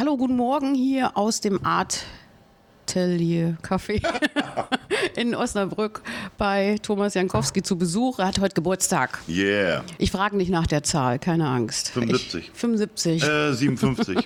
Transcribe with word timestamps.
Hallo, 0.00 0.16
guten 0.16 0.36
Morgen 0.36 0.74
hier 0.74 1.14
aus 1.14 1.42
dem 1.42 1.62
Art 1.62 2.06
Atelier 2.86 3.58
Café 3.62 4.00
in 5.14 5.34
Osnabrück 5.34 6.00
bei 6.38 6.78
Thomas 6.80 7.12
Jankowski 7.12 7.62
zu 7.62 7.76
Besuch. 7.76 8.18
Er 8.18 8.28
hat 8.28 8.40
heute 8.40 8.54
Geburtstag. 8.54 9.18
Yeah. 9.28 9.84
Ich 9.98 10.10
frage 10.10 10.38
nicht 10.38 10.50
nach 10.50 10.66
der 10.66 10.82
Zahl, 10.84 11.18
keine 11.18 11.46
Angst. 11.48 11.90
75. 11.90 12.46
Ich, 12.46 12.58
75. 12.58 13.22
Äh, 13.22 13.52
57. 13.52 14.16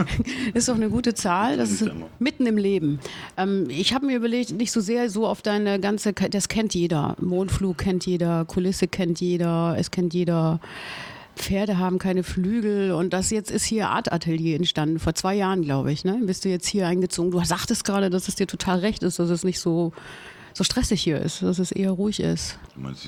ist 0.52 0.68
doch 0.68 0.74
eine 0.74 0.90
gute 0.90 1.14
Zahl. 1.14 1.56
Das 1.56 1.70
ist 1.70 1.90
mitten 2.18 2.44
im 2.44 2.58
Leben. 2.58 3.00
Ähm, 3.38 3.64
ich 3.70 3.94
habe 3.94 4.04
mir 4.04 4.18
überlegt, 4.18 4.52
nicht 4.52 4.72
so 4.72 4.80
sehr 4.82 5.08
so 5.08 5.26
auf 5.26 5.40
deine 5.40 5.80
ganze, 5.80 6.12
das 6.12 6.48
kennt 6.48 6.74
jeder. 6.74 7.16
Mondflug 7.18 7.78
kennt 7.78 8.04
jeder, 8.04 8.44
Kulisse 8.44 8.88
kennt 8.88 9.22
jeder, 9.22 9.74
es 9.78 9.90
kennt 9.90 10.12
jeder. 10.12 10.60
Pferde 11.36 11.78
haben 11.78 11.98
keine 11.98 12.22
Flügel 12.22 12.92
und 12.92 13.12
das 13.12 13.30
jetzt 13.30 13.50
ist 13.50 13.64
hier 13.64 13.88
Art 13.88 14.12
Atelier 14.12 14.56
entstanden, 14.56 14.98
vor 14.98 15.14
zwei 15.14 15.34
Jahren, 15.34 15.62
glaube 15.62 15.92
ich. 15.92 16.04
Ne? 16.04 16.20
Bist 16.24 16.44
du 16.44 16.48
jetzt 16.48 16.66
hier 16.66 16.86
eingezogen? 16.86 17.30
Du 17.30 17.42
sagtest 17.44 17.84
gerade, 17.84 18.10
dass 18.10 18.28
es 18.28 18.34
dir 18.34 18.46
total 18.46 18.78
recht 18.80 19.02
ist, 19.02 19.18
dass 19.18 19.30
es 19.30 19.44
nicht 19.44 19.60
so, 19.60 19.92
so 20.52 20.64
stressig 20.64 21.02
hier 21.02 21.20
ist, 21.20 21.42
dass 21.42 21.58
es 21.58 21.72
eher 21.72 21.90
ruhig 21.90 22.20
ist. 22.20 22.58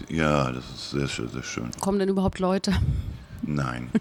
Ja, 0.08 0.50
das 0.52 0.64
ist 0.64 0.90
sehr, 0.90 1.28
sehr 1.28 1.42
schön. 1.42 1.70
Kommen 1.80 1.98
denn 1.98 2.08
überhaupt 2.08 2.38
Leute? 2.38 2.72
Nein. 3.42 3.90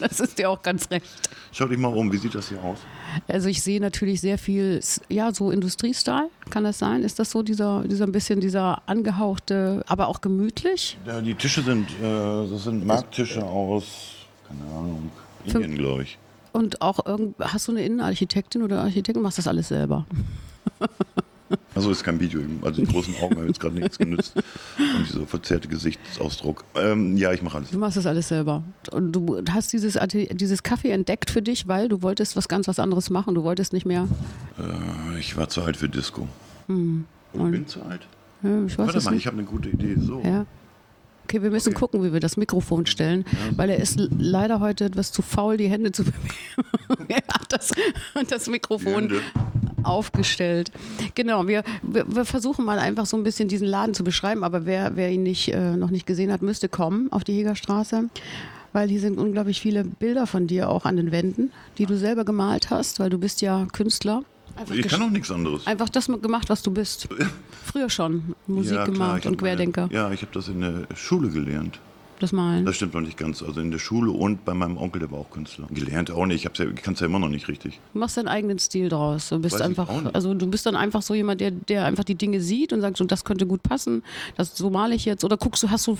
Das 0.00 0.20
ist 0.20 0.38
dir 0.38 0.50
auch 0.50 0.62
ganz 0.62 0.90
recht. 0.90 1.06
Schau 1.52 1.66
dich 1.66 1.78
mal 1.78 1.88
um, 1.88 2.12
wie 2.12 2.16
sieht 2.16 2.34
das 2.34 2.48
hier 2.48 2.62
aus? 2.62 2.78
Also 3.26 3.48
ich 3.48 3.62
sehe 3.62 3.80
natürlich 3.80 4.20
sehr 4.20 4.38
viel, 4.38 4.80
ja, 5.08 5.32
so 5.32 5.50
Industriestyle, 5.50 6.30
kann 6.50 6.64
das 6.64 6.78
sein? 6.78 7.02
Ist 7.02 7.18
das 7.18 7.30
so 7.30 7.42
dieser, 7.42 7.82
dieser 7.84 8.06
ein 8.06 8.12
bisschen 8.12 8.40
dieser 8.40 8.82
angehauchte, 8.86 9.84
aber 9.86 10.08
auch 10.08 10.20
gemütlich? 10.20 10.98
Ja, 11.06 11.20
die 11.20 11.34
Tische 11.34 11.62
sind, 11.62 11.90
äh, 11.90 12.02
das 12.02 12.64
sind 12.64 12.86
Markttische 12.86 13.44
aus, 13.44 14.10
keine 14.46 14.62
Ahnung, 14.72 15.10
Indien, 15.44 15.74
glaube 15.76 16.04
ich. 16.04 16.18
Und 16.52 16.80
auch 16.80 17.04
irgend, 17.06 17.36
hast 17.40 17.68
du 17.68 17.72
eine 17.72 17.84
Innenarchitektin 17.84 18.62
oder 18.62 18.80
Architektin? 18.80 19.22
Machst 19.22 19.38
das 19.38 19.48
alles 19.48 19.68
selber? 19.68 20.06
Also 21.74 21.90
ist 21.90 22.04
kein 22.04 22.20
Video, 22.20 22.40
also 22.62 22.82
die 22.84 22.90
großen 22.92 23.14
Augen 23.22 23.36
haben 23.36 23.46
jetzt 23.46 23.60
gerade 23.60 23.74
nichts 23.76 23.96
genützt. 23.98 24.34
Und 24.36 25.08
dieser 25.08 25.26
verzerrte 25.26 25.68
Gesichtsausdruck. 25.68 26.64
Ähm, 26.74 27.16
ja, 27.16 27.32
ich 27.32 27.40
mache 27.42 27.58
alles. 27.58 27.70
Du 27.70 27.78
machst 27.78 27.96
das 27.96 28.06
alles 28.06 28.28
selber. 28.28 28.62
Und 28.90 29.12
du 29.12 29.42
hast 29.50 29.72
dieses, 29.72 29.96
Atelier- 29.96 30.34
dieses 30.34 30.62
Kaffee 30.62 30.90
entdeckt 30.90 31.30
für 31.30 31.40
dich, 31.42 31.66
weil 31.68 31.88
du 31.88 32.02
wolltest 32.02 32.36
was 32.36 32.48
ganz 32.48 32.68
was 32.68 32.78
anderes 32.78 33.10
machen. 33.10 33.34
Du 33.34 33.44
wolltest 33.44 33.72
nicht 33.72 33.86
mehr. 33.86 34.08
Äh, 34.58 35.18
ich 35.18 35.36
war 35.36 35.48
zu 35.48 35.62
alt 35.62 35.76
für 35.76 35.88
Disco. 35.88 36.28
Hm. 36.66 37.04
Ich 37.32 37.40
bin 37.40 37.66
zu 37.66 37.82
alt. 37.82 38.06
Ja, 38.42 38.64
ich 38.66 38.78
weiß 38.78 38.86
Warte 38.86 39.04
mal, 39.04 39.10
nicht. 39.12 39.20
ich 39.20 39.26
habe 39.26 39.38
eine 39.38 39.46
gute 39.46 39.68
Idee. 39.70 39.96
So. 39.98 40.20
Ja. 40.24 40.46
Okay, 41.24 41.42
wir 41.42 41.50
müssen 41.50 41.70
Okay. 41.70 41.80
gucken, 41.80 42.02
wie 42.04 42.12
wir 42.14 42.20
das 42.20 42.38
Mikrofon 42.38 42.86
stellen, 42.86 43.26
weil 43.54 43.68
er 43.68 43.76
ist 43.78 44.00
leider 44.18 44.60
heute 44.60 44.86
etwas 44.86 45.12
zu 45.12 45.20
faul, 45.20 45.58
die 45.58 45.68
Hände 45.68 45.92
zu 45.92 46.04
bewegen. 46.04 47.04
er 47.08 47.16
hat 47.18 47.52
das, 47.52 47.70
das 48.30 48.46
Mikrofon. 48.48 49.12
Aufgestellt. 49.88 50.70
Genau, 51.14 51.46
wir, 51.46 51.62
wir, 51.82 52.24
versuchen 52.24 52.64
mal 52.64 52.78
einfach 52.78 53.06
so 53.06 53.16
ein 53.16 53.24
bisschen 53.24 53.48
diesen 53.48 53.66
Laden 53.66 53.94
zu 53.94 54.04
beschreiben, 54.04 54.44
aber 54.44 54.66
wer, 54.66 54.96
wer 54.96 55.10
ihn 55.10 55.22
nicht, 55.22 55.52
äh, 55.52 55.76
noch 55.76 55.90
nicht 55.90 56.06
gesehen 56.06 56.30
hat, 56.32 56.42
müsste 56.42 56.68
kommen 56.68 57.10
auf 57.12 57.24
die 57.24 57.32
Hegerstraße. 57.32 58.08
Weil 58.72 58.88
hier 58.88 59.00
sind 59.00 59.18
unglaublich 59.18 59.60
viele 59.60 59.84
Bilder 59.84 60.26
von 60.26 60.46
dir 60.46 60.68
auch 60.68 60.84
an 60.84 60.96
den 60.96 61.10
Wänden, 61.10 61.52
die 61.78 61.86
du 61.86 61.96
selber 61.96 62.24
gemalt 62.24 62.70
hast, 62.70 63.00
weil 63.00 63.08
du 63.10 63.18
bist 63.18 63.40
ja 63.40 63.66
Künstler. 63.72 64.22
Einfach, 64.56 64.74
Ich 64.74 64.88
kann 64.88 65.02
auch 65.02 65.10
nichts 65.10 65.30
anderes. 65.30 65.66
einfach 65.66 65.88
das 65.88 66.06
gemacht, 66.06 66.50
was 66.50 66.62
du 66.62 66.70
bist. 66.70 67.08
Früher 67.64 67.88
schon. 67.88 68.34
Musik 68.46 68.72
Ja, 68.72 68.84
klar, 68.84 68.94
gemacht 68.94 69.26
und 69.26 69.36
Querdenker. 69.38 69.82
Meine, 69.82 69.94
ja, 69.94 70.10
ich 70.10 70.22
habe 70.22 70.32
das 70.32 70.48
in 70.48 70.60
der 70.60 70.86
Schule 70.94 71.28
gelernt. 71.28 71.78
Das 72.20 72.32
Malen. 72.32 72.64
Das 72.64 72.76
stimmt 72.76 72.94
noch 72.94 73.00
nicht 73.00 73.16
ganz. 73.16 73.42
Also 73.42 73.60
in 73.60 73.70
der 73.70 73.78
Schule 73.78 74.10
und 74.10 74.44
bei 74.44 74.54
meinem 74.54 74.76
Onkel, 74.76 75.00
der 75.00 75.10
war 75.10 75.18
auch 75.18 75.30
Künstler. 75.30 75.66
Gelernt 75.70 76.10
auch 76.10 76.26
nicht. 76.26 76.44
Ich, 76.44 76.58
ja, 76.58 76.66
kann 76.72 76.94
es 76.94 77.00
ja 77.00 77.06
immer 77.06 77.18
noch 77.18 77.28
nicht 77.28 77.48
richtig. 77.48 77.80
Du 77.92 78.00
machst 78.00 78.16
deinen 78.16 78.28
eigenen 78.28 78.58
Stil 78.58 78.88
draus. 78.88 79.28
Du 79.28 79.38
bist 79.38 79.54
Weiß 79.54 79.62
einfach, 79.62 79.88
also 80.12 80.34
du 80.34 80.46
bist 80.46 80.66
dann 80.66 80.76
einfach 80.76 81.02
so 81.02 81.14
jemand, 81.14 81.40
der, 81.40 81.50
der 81.52 81.84
einfach 81.84 82.04
die 82.04 82.16
Dinge 82.16 82.40
sieht 82.40 82.72
und 82.72 82.80
sagt, 82.80 82.96
so, 82.96 83.04
das 83.04 83.24
könnte 83.24 83.46
gut 83.46 83.62
passen, 83.62 84.02
das 84.36 84.56
so 84.56 84.70
male 84.70 84.94
ich 84.94 85.04
jetzt. 85.04 85.24
Oder 85.24 85.36
guckst 85.36 85.62
du, 85.62 85.70
hast 85.70 85.86
du 85.86 85.96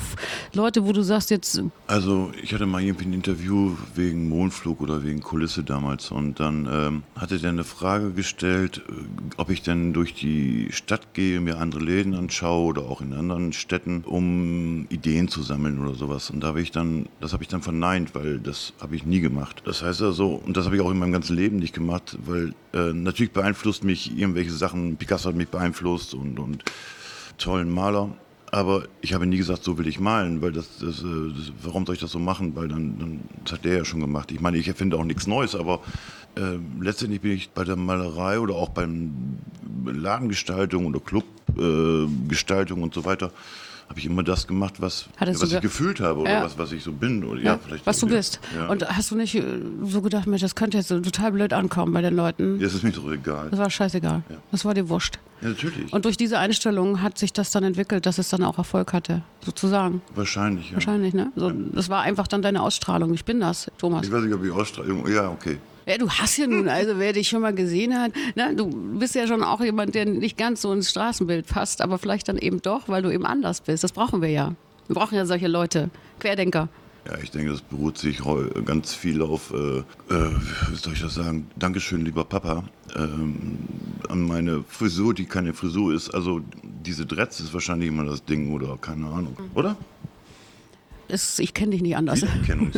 Leute, 0.54 0.86
wo 0.86 0.92
du 0.92 1.02
sagst 1.02 1.30
jetzt, 1.30 1.62
Also 1.86 2.32
ich 2.42 2.52
hatte 2.52 2.66
mal 2.66 2.82
irgendwie 2.82 3.06
ein 3.06 3.12
Interview 3.12 3.76
wegen 3.94 4.28
Mondflug 4.28 4.80
oder 4.80 5.04
wegen 5.04 5.20
Kulisse 5.20 5.62
damals 5.62 6.10
und 6.10 6.40
dann 6.40 6.68
ähm, 6.70 7.02
hatte 7.16 7.38
der 7.38 7.50
eine 7.50 7.64
Frage 7.64 8.12
gestellt, 8.12 8.82
äh, 8.88 8.92
ob 9.36 9.50
ich 9.50 9.62
denn 9.62 9.92
durch 9.92 10.14
die 10.14 10.68
Stadt 10.70 11.14
gehe, 11.14 11.40
mir 11.40 11.58
andere 11.58 11.82
Läden 11.82 12.14
anschaue 12.14 12.66
oder 12.66 12.82
auch 12.82 13.00
in 13.00 13.12
anderen 13.12 13.52
Städten, 13.52 14.02
um 14.04 14.86
Ideen 14.88 15.28
zu 15.28 15.42
sammeln 15.42 15.78
oder 15.78 15.94
sowas. 16.08 16.30
Und 16.30 16.40
da 16.40 16.48
habe 16.48 16.60
ich 16.60 16.70
dann, 16.70 17.06
das 17.20 17.32
habe 17.32 17.42
ich 17.42 17.48
dann 17.48 17.62
verneint, 17.62 18.14
weil 18.14 18.38
das 18.38 18.72
habe 18.80 18.96
ich 18.96 19.04
nie 19.04 19.20
gemacht. 19.20 19.62
Das 19.64 19.82
heißt 19.82 20.02
also, 20.02 20.40
und 20.44 20.56
das 20.56 20.64
habe 20.64 20.76
ich 20.76 20.82
auch 20.82 20.90
in 20.90 20.98
meinem 20.98 21.12
ganzen 21.12 21.36
Leben 21.36 21.58
nicht 21.58 21.74
gemacht, 21.74 22.18
weil 22.24 22.54
äh, 22.72 22.92
natürlich 22.92 23.32
beeinflusst 23.32 23.84
mich 23.84 24.16
irgendwelche 24.16 24.52
Sachen, 24.52 24.96
Picasso 24.96 25.28
hat 25.28 25.36
mich 25.36 25.48
beeinflusst 25.48 26.14
und, 26.14 26.38
und 26.38 26.64
tollen 27.36 27.70
Maler. 27.70 28.10
Aber 28.50 28.84
ich 29.02 29.12
habe 29.12 29.26
nie 29.26 29.36
gesagt, 29.36 29.62
so 29.62 29.76
will 29.76 29.86
ich 29.86 30.00
malen, 30.00 30.40
weil 30.40 30.52
das, 30.52 30.78
das, 30.78 31.00
äh, 31.00 31.04
das 31.36 31.52
warum 31.62 31.84
soll 31.84 31.96
ich 31.96 32.00
das 32.00 32.12
so 32.12 32.18
machen? 32.18 32.56
Weil 32.56 32.68
dann, 32.68 32.98
dann 32.98 33.20
das 33.44 33.52
hat 33.54 33.64
der 33.66 33.78
ja 33.78 33.84
schon 33.84 34.00
gemacht. 34.00 34.32
Ich 34.32 34.40
meine, 34.40 34.56
ich 34.56 34.68
erfinde 34.68 34.96
auch 34.96 35.04
nichts 35.04 35.26
Neues, 35.26 35.54
aber 35.54 35.80
äh, 36.36 36.58
letztendlich 36.80 37.20
bin 37.20 37.32
ich 37.32 37.50
bei 37.50 37.64
der 37.64 37.76
Malerei 37.76 38.40
oder 38.40 38.54
auch 38.54 38.70
beim 38.70 39.38
Ladengestaltung 39.84 40.86
oder 40.86 41.00
Clubgestaltung 41.00 42.80
äh, 42.80 42.82
und 42.82 42.94
so 42.94 43.04
weiter, 43.04 43.32
habe 43.88 43.98
ich 43.98 44.06
immer 44.06 44.22
das 44.22 44.46
gemacht, 44.46 44.74
was, 44.80 45.08
Hattest 45.16 45.40
was 45.42 45.48
du 45.48 45.56
ich 45.56 45.60
ge- 45.62 45.68
gefühlt 45.70 46.00
habe 46.00 46.20
oder 46.20 46.30
Ja. 46.30 46.44
was, 46.44 46.58
was 46.58 46.72
ich 46.72 46.82
so 46.82 46.92
bin. 46.92 47.24
Oder, 47.24 47.40
ja, 47.40 47.52
ja, 47.52 47.58
vielleicht 47.64 47.86
was 47.86 47.98
du 48.00 48.06
auch, 48.06 48.10
ja. 48.10 48.16
bist. 48.16 48.40
Ja. 48.54 48.66
Und 48.68 48.86
hast 48.88 49.10
du 49.10 49.16
nicht 49.16 49.34
äh, 49.34 49.42
so 49.84 50.02
gedacht, 50.02 50.26
Mensch, 50.26 50.42
das 50.42 50.54
könnte 50.54 50.76
jetzt 50.76 50.88
so 50.88 51.00
total 51.00 51.32
blöd 51.32 51.52
ankommen 51.52 51.92
bei 51.94 52.02
den 52.02 52.14
Leuten? 52.14 52.56
ja, 52.60 52.64
das 52.66 52.74
ist 52.74 52.82
mir 52.84 52.90
doch 52.92 53.10
egal. 53.10 53.48
Das 53.50 53.58
war 53.58 53.70
scheißegal. 53.70 54.22
Das 54.52 54.64
war 54.64 54.74
dir 54.74 54.88
wurscht. 54.88 55.18
Ja, 55.40 55.48
natürlich. 55.50 55.92
Und 55.92 56.04
durch 56.04 56.16
diese 56.16 56.38
Einstellung 56.38 57.00
hat 57.00 57.16
sich 57.16 57.32
das 57.32 57.50
dann 57.50 57.62
entwickelt, 57.64 58.04
dass 58.06 58.18
es 58.18 58.28
dann 58.28 58.42
auch 58.44 58.58
Erfolg 58.58 58.92
hatte, 58.92 59.22
sozusagen. 59.44 60.02
Wahrscheinlich, 60.14 60.68
ja. 60.70 60.74
Wahrscheinlich, 60.74 61.14
ne? 61.14 61.32
So, 61.36 61.50
Das 61.50 61.88
war 61.88 62.02
einfach 62.02 62.26
dann 62.28 62.42
deine 62.42 62.60
Ausstrahlung. 62.62 63.14
Ich 63.14 63.24
bin 63.24 63.40
das, 63.40 63.70
Thomas. 63.78 64.04
Ich 64.06 64.12
weiß 64.12 64.22
nicht, 64.24 64.34
ob 64.34 64.44
ich 64.44 64.50
Ausstrahlung. 64.50 65.08
Ja, 65.08 65.28
okay. 65.30 65.58
Ja, 65.88 65.96
du 65.96 66.10
hast 66.10 66.36
ja 66.36 66.46
nun, 66.46 66.68
also 66.68 66.98
wer 66.98 67.14
dich 67.14 67.30
schon 67.30 67.40
mal 67.40 67.54
gesehen 67.54 67.98
hat, 67.98 68.12
ne, 68.34 68.54
du 68.54 68.66
bist 68.98 69.14
ja 69.14 69.26
schon 69.26 69.42
auch 69.42 69.62
jemand, 69.62 69.94
der 69.94 70.04
nicht 70.04 70.36
ganz 70.36 70.60
so 70.60 70.70
ins 70.70 70.90
Straßenbild 70.90 71.46
passt, 71.46 71.80
aber 71.80 71.96
vielleicht 71.96 72.28
dann 72.28 72.36
eben 72.36 72.60
doch, 72.60 72.88
weil 72.88 73.00
du 73.00 73.10
eben 73.10 73.24
anders 73.24 73.62
bist. 73.62 73.84
Das 73.84 73.92
brauchen 73.92 74.20
wir 74.20 74.28
ja. 74.28 74.54
Wir 74.86 74.94
brauchen 74.94 75.14
ja 75.14 75.24
solche 75.24 75.48
Leute, 75.48 75.88
Querdenker. 76.20 76.68
Ja, 77.06 77.16
ich 77.22 77.30
denke, 77.30 77.52
das 77.52 77.62
beruht 77.62 77.96
sich 77.96 78.20
ganz 78.66 78.92
viel 78.92 79.22
auf, 79.22 79.50
äh, 79.50 79.78
äh, 79.78 79.84
wie 80.68 80.76
soll 80.76 80.92
ich 80.92 81.00
das 81.00 81.14
sagen? 81.14 81.46
Dankeschön, 81.56 82.04
lieber 82.04 82.24
Papa. 82.26 82.64
Ähm, 82.94 83.58
an 84.10 84.20
meine 84.20 84.64
Frisur, 84.68 85.14
die 85.14 85.24
keine 85.24 85.54
Frisur 85.54 85.94
ist. 85.94 86.10
Also 86.10 86.42
diese 86.62 87.06
Dreads 87.06 87.40
ist 87.40 87.54
wahrscheinlich 87.54 87.88
immer 87.88 88.04
das 88.04 88.22
Ding 88.22 88.52
oder 88.52 88.76
keine 88.78 89.06
Ahnung. 89.06 89.38
Oder? 89.54 89.74
Es, 91.08 91.38
ich 91.38 91.54
kenne 91.54 91.72
dich 91.72 91.82
nicht 91.82 91.96
anders. 91.96 92.22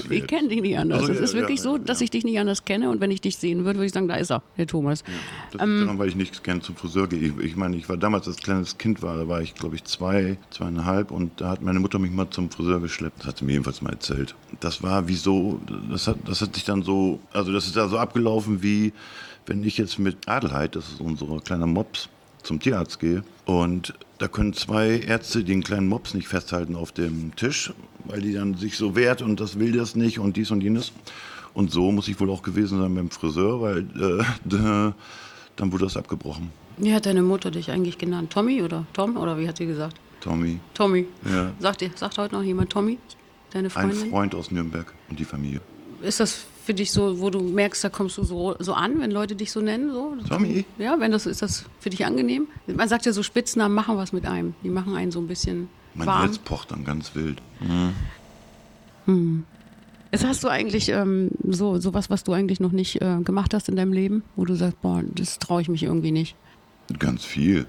Ich 0.09 0.27
kenne 0.27 0.49
dich 0.49 0.63
nicht 0.63 0.79
anders. 0.79 1.01
Also, 1.01 1.13
es 1.13 1.19
ja, 1.19 1.25
ist 1.25 1.35
wirklich 1.35 1.59
ja, 1.59 1.65
so, 1.65 1.79
dass 1.79 2.01
ja. 2.01 2.05
ich 2.05 2.11
dich 2.11 2.25
nicht 2.25 2.39
anders 2.39 2.65
kenne 2.65 2.91
und 2.91 3.01
wenn 3.01 3.11
ich 3.11 3.21
dich 3.21 3.37
sehen 3.37 3.65
würde, 3.65 3.79
würde 3.79 3.87
ich 3.87 3.93
sagen, 3.93 4.09
da 4.09 4.15
ist 4.17 4.31
er, 4.31 4.43
der 4.57 4.67
Thomas. 4.67 5.03
Das 5.53 5.67
liegt 5.67 5.83
daran, 5.83 5.99
weil 5.99 6.09
ich 6.09 6.17
nicht 6.17 6.45
gern 6.45 6.63
zum 6.63 6.77
Friseur 6.77 7.09
gehe. 7.09 7.19
Ich, 7.19 7.37
ich 7.39 7.57
meine, 7.57 7.77
ich 7.77 7.89
war 7.89 7.97
damals, 7.97 8.29
als 8.29 8.37
kleines 8.37 8.79
Kind 8.79 9.03
war, 9.03 9.17
da 9.17 9.29
war 9.29 9.41
ich, 9.41 9.55
glaube 9.55 9.77
ich, 9.77 9.85
zwei, 9.85 10.39
zweieinhalb 10.51 11.11
und 11.11 11.41
da 11.41 11.51
hat 11.51 11.63
meine 11.63 11.81
Mutter 11.81 11.99
mich 11.99 12.13
mal 12.13 12.31
zum 12.31 12.51
Friseur 12.51 12.81
geschleppt. 12.81 13.21
Das 13.21 13.27
hat 13.27 13.39
sie 13.39 13.45
mir 13.45 13.53
jedenfalls 13.53 13.83
mal 13.83 13.91
erzählt. 13.91 14.35
Das 14.61 14.83
war 14.83 15.09
wie 15.09 15.17
so, 15.17 15.61
das 15.91 16.07
hat, 16.07 16.17
das 16.25 16.41
hat 16.41 16.55
sich 16.55 16.65
dann 16.65 16.83
so, 16.83 17.21
also 17.33 17.53
das 17.53 17.67
ist 17.67 17.77
da 17.77 17.89
so 17.89 17.99
abgelaufen 17.99 18.63
wie, 18.63 18.93
wenn 19.47 19.65
ich 19.65 19.79
jetzt 19.79 19.99
mit 19.99 20.29
Adelheid, 20.29 20.77
das 20.77 20.89
ist 20.89 21.01
unser 21.01 21.27
kleiner 21.41 21.67
Mops, 21.67 22.09
zum 22.43 22.61
Tierarzt 22.61 22.99
gehe 23.01 23.23
und 23.45 23.95
da 24.19 24.29
können 24.29 24.53
zwei 24.53 24.99
Ärzte 24.99 25.45
den 25.45 25.63
kleinen 25.63 25.89
Mops 25.89 26.15
nicht 26.15 26.29
festhalten 26.29 26.77
auf 26.77 26.93
dem 26.93 27.35
Tisch, 27.37 27.73
weil 28.05 28.21
die 28.21 28.35
dann 28.35 28.55
sich 28.55 28.77
so 28.77 28.95
wehrt 28.97 29.23
und 29.23 29.41
das 29.41 29.59
will 29.59 29.73
das 29.73 29.95
nicht 29.97 30.19
und 30.19 30.37
dies 30.37 30.51
und 30.51 30.63
jenes. 30.63 30.93
Und 31.55 31.71
so 31.73 31.91
muss 31.91 32.07
ich 32.09 32.21
wohl 32.21 32.31
auch 32.31 32.43
gewesen 32.43 32.81
sein 32.81 32.95
beim 32.95 33.11
Friseur, 33.11 33.61
weil 33.61 33.79
äh, 33.99 34.25
da- 34.45 34.95
dann 35.57 35.73
wurde 35.73 35.85
das 35.85 35.97
abgebrochen. 35.97 36.51
Wie 36.79 36.95
hat 36.95 37.07
deine 37.07 37.23
Mutter 37.23 37.51
dich 37.51 37.71
eigentlich 37.71 37.99
genannt? 37.99 38.31
Tommy 38.33 38.63
oder 38.63 38.87
Tom 38.93 39.17
oder 39.17 39.37
wie 39.39 39.47
hat 39.49 39.57
sie 39.59 39.67
gesagt? 39.67 39.97
Tommy, 40.21 40.59
Tommy. 40.75 41.07
Ja. 41.31 41.53
Sagt, 41.59 41.85
sagt 41.99 42.19
heute 42.19 42.35
noch 42.35 42.43
jemand 42.43 42.71
Tommy? 42.71 42.99
Deine 43.53 43.67
ein 43.67 43.71
Freundin? 43.71 44.11
Freund 44.11 44.35
aus 44.35 44.51
Nürnberg 44.51 44.93
und 45.09 45.19
die 45.19 45.25
Familie. 45.25 45.61
Ist 46.03 46.21
das 46.21 46.45
für 46.65 46.75
dich 46.75 46.93
so, 46.93 47.21
wo 47.21 47.31
du 47.31 47.41
merkst, 47.41 47.83
da 47.83 47.89
kommst 47.89 48.19
du 48.19 48.25
so, 48.25 48.57
so 48.59 48.75
an, 48.75 49.01
wenn 49.01 49.11
Leute 49.11 49.35
dich 49.35 49.51
so 49.53 49.61
nennen? 49.61 49.93
So? 49.93 50.15
Tommy? 50.29 50.65
Ja, 50.79 50.99
wenn 51.01 51.11
das, 51.13 51.27
ist 51.27 51.43
das 51.43 51.65
für 51.81 51.91
dich 51.91 52.05
angenehm? 52.05 52.49
Man 52.67 52.89
sagt 52.89 53.07
ja 53.07 53.13
so, 53.13 53.23
Spitznamen 53.23 53.75
machen 53.75 53.97
was 53.97 54.13
mit 54.13 54.27
einem. 54.27 54.55
Die 54.63 54.69
machen 54.69 54.95
einen 54.95 55.11
so 55.11 55.21
ein 55.21 55.27
bisschen 55.27 55.69
Mein 55.95 56.07
warm. 56.07 56.23
Hals 56.23 56.39
pocht 56.39 56.71
dann 56.71 56.85
ganz 56.85 57.15
wild. 57.15 57.41
Jetzt 60.13 60.25
hast 60.25 60.43
du 60.45 60.49
eigentlich 60.49 60.89
ähm, 60.89 61.31
so 61.49 61.79
sowas, 61.81 62.11
was 62.11 62.25
du 62.25 62.33
eigentlich 62.33 62.61
noch 62.61 62.73
nicht 62.73 63.01
äh, 63.01 63.19
gemacht 63.23 63.55
hast 63.55 63.69
in 63.69 63.77
deinem 63.77 63.93
Leben, 63.93 64.23
wo 64.37 64.45
du 64.45 64.55
sagst, 64.55 64.81
boah, 64.83 65.03
das 65.15 65.39
traue 65.39 65.63
ich 65.63 65.69
mich 65.69 65.85
irgendwie 65.85 66.13
nicht. 66.13 66.37
Ganz 66.99 67.25
viel. 67.25 67.67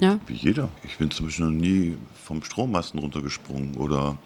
Ja? 0.00 0.18
Wie 0.26 0.34
jeder. 0.34 0.68
Ich 0.84 0.96
bin 0.98 1.10
zum 1.10 1.26
Beispiel 1.26 1.44
noch 1.44 1.52
nie 1.52 1.96
vom 2.24 2.42
Strommasten 2.42 2.98
runtergesprungen 2.98 3.74
oder 3.76 4.16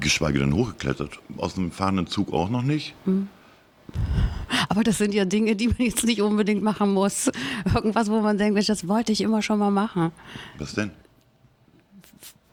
geschweige 0.00 0.38
denn 0.38 0.54
hochgeklettert. 0.54 1.18
Aus 1.36 1.56
einem 1.56 1.70
fahrenden 1.70 2.06
Zug 2.06 2.32
auch 2.32 2.48
noch 2.48 2.62
nicht. 2.62 2.94
Aber 4.68 4.82
das 4.84 4.98
sind 4.98 5.14
ja 5.14 5.24
Dinge, 5.24 5.56
die 5.56 5.68
man 5.68 5.76
jetzt 5.78 6.04
nicht 6.04 6.22
unbedingt 6.22 6.62
machen 6.62 6.92
muss. 6.94 7.30
Irgendwas, 7.74 8.10
wo 8.10 8.20
man 8.20 8.38
denkt, 8.38 8.54
Mensch, 8.54 8.66
das 8.68 8.86
wollte 8.86 9.12
ich 9.12 9.20
immer 9.20 9.42
schon 9.42 9.58
mal 9.58 9.70
machen. 9.70 10.12
Was 10.58 10.74
denn? 10.74 10.90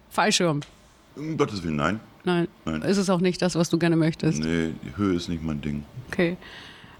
Fallschirm. 0.09 0.61
Um 1.15 1.37
Gottes 1.37 1.63
Willen, 1.63 1.75
nein. 1.75 1.99
Nein. 2.23 2.47
Nein. 2.65 2.81
Ist 2.81 2.97
es 2.97 3.09
auch 3.09 3.21
nicht 3.21 3.41
das, 3.41 3.55
was 3.55 3.69
du 3.69 3.77
gerne 3.77 3.95
möchtest? 3.95 4.39
Nee, 4.39 4.71
die 4.83 4.97
Höhe 4.97 5.15
ist 5.15 5.29
nicht 5.29 5.43
mein 5.43 5.61
Ding. 5.61 5.83
Okay. 6.11 6.37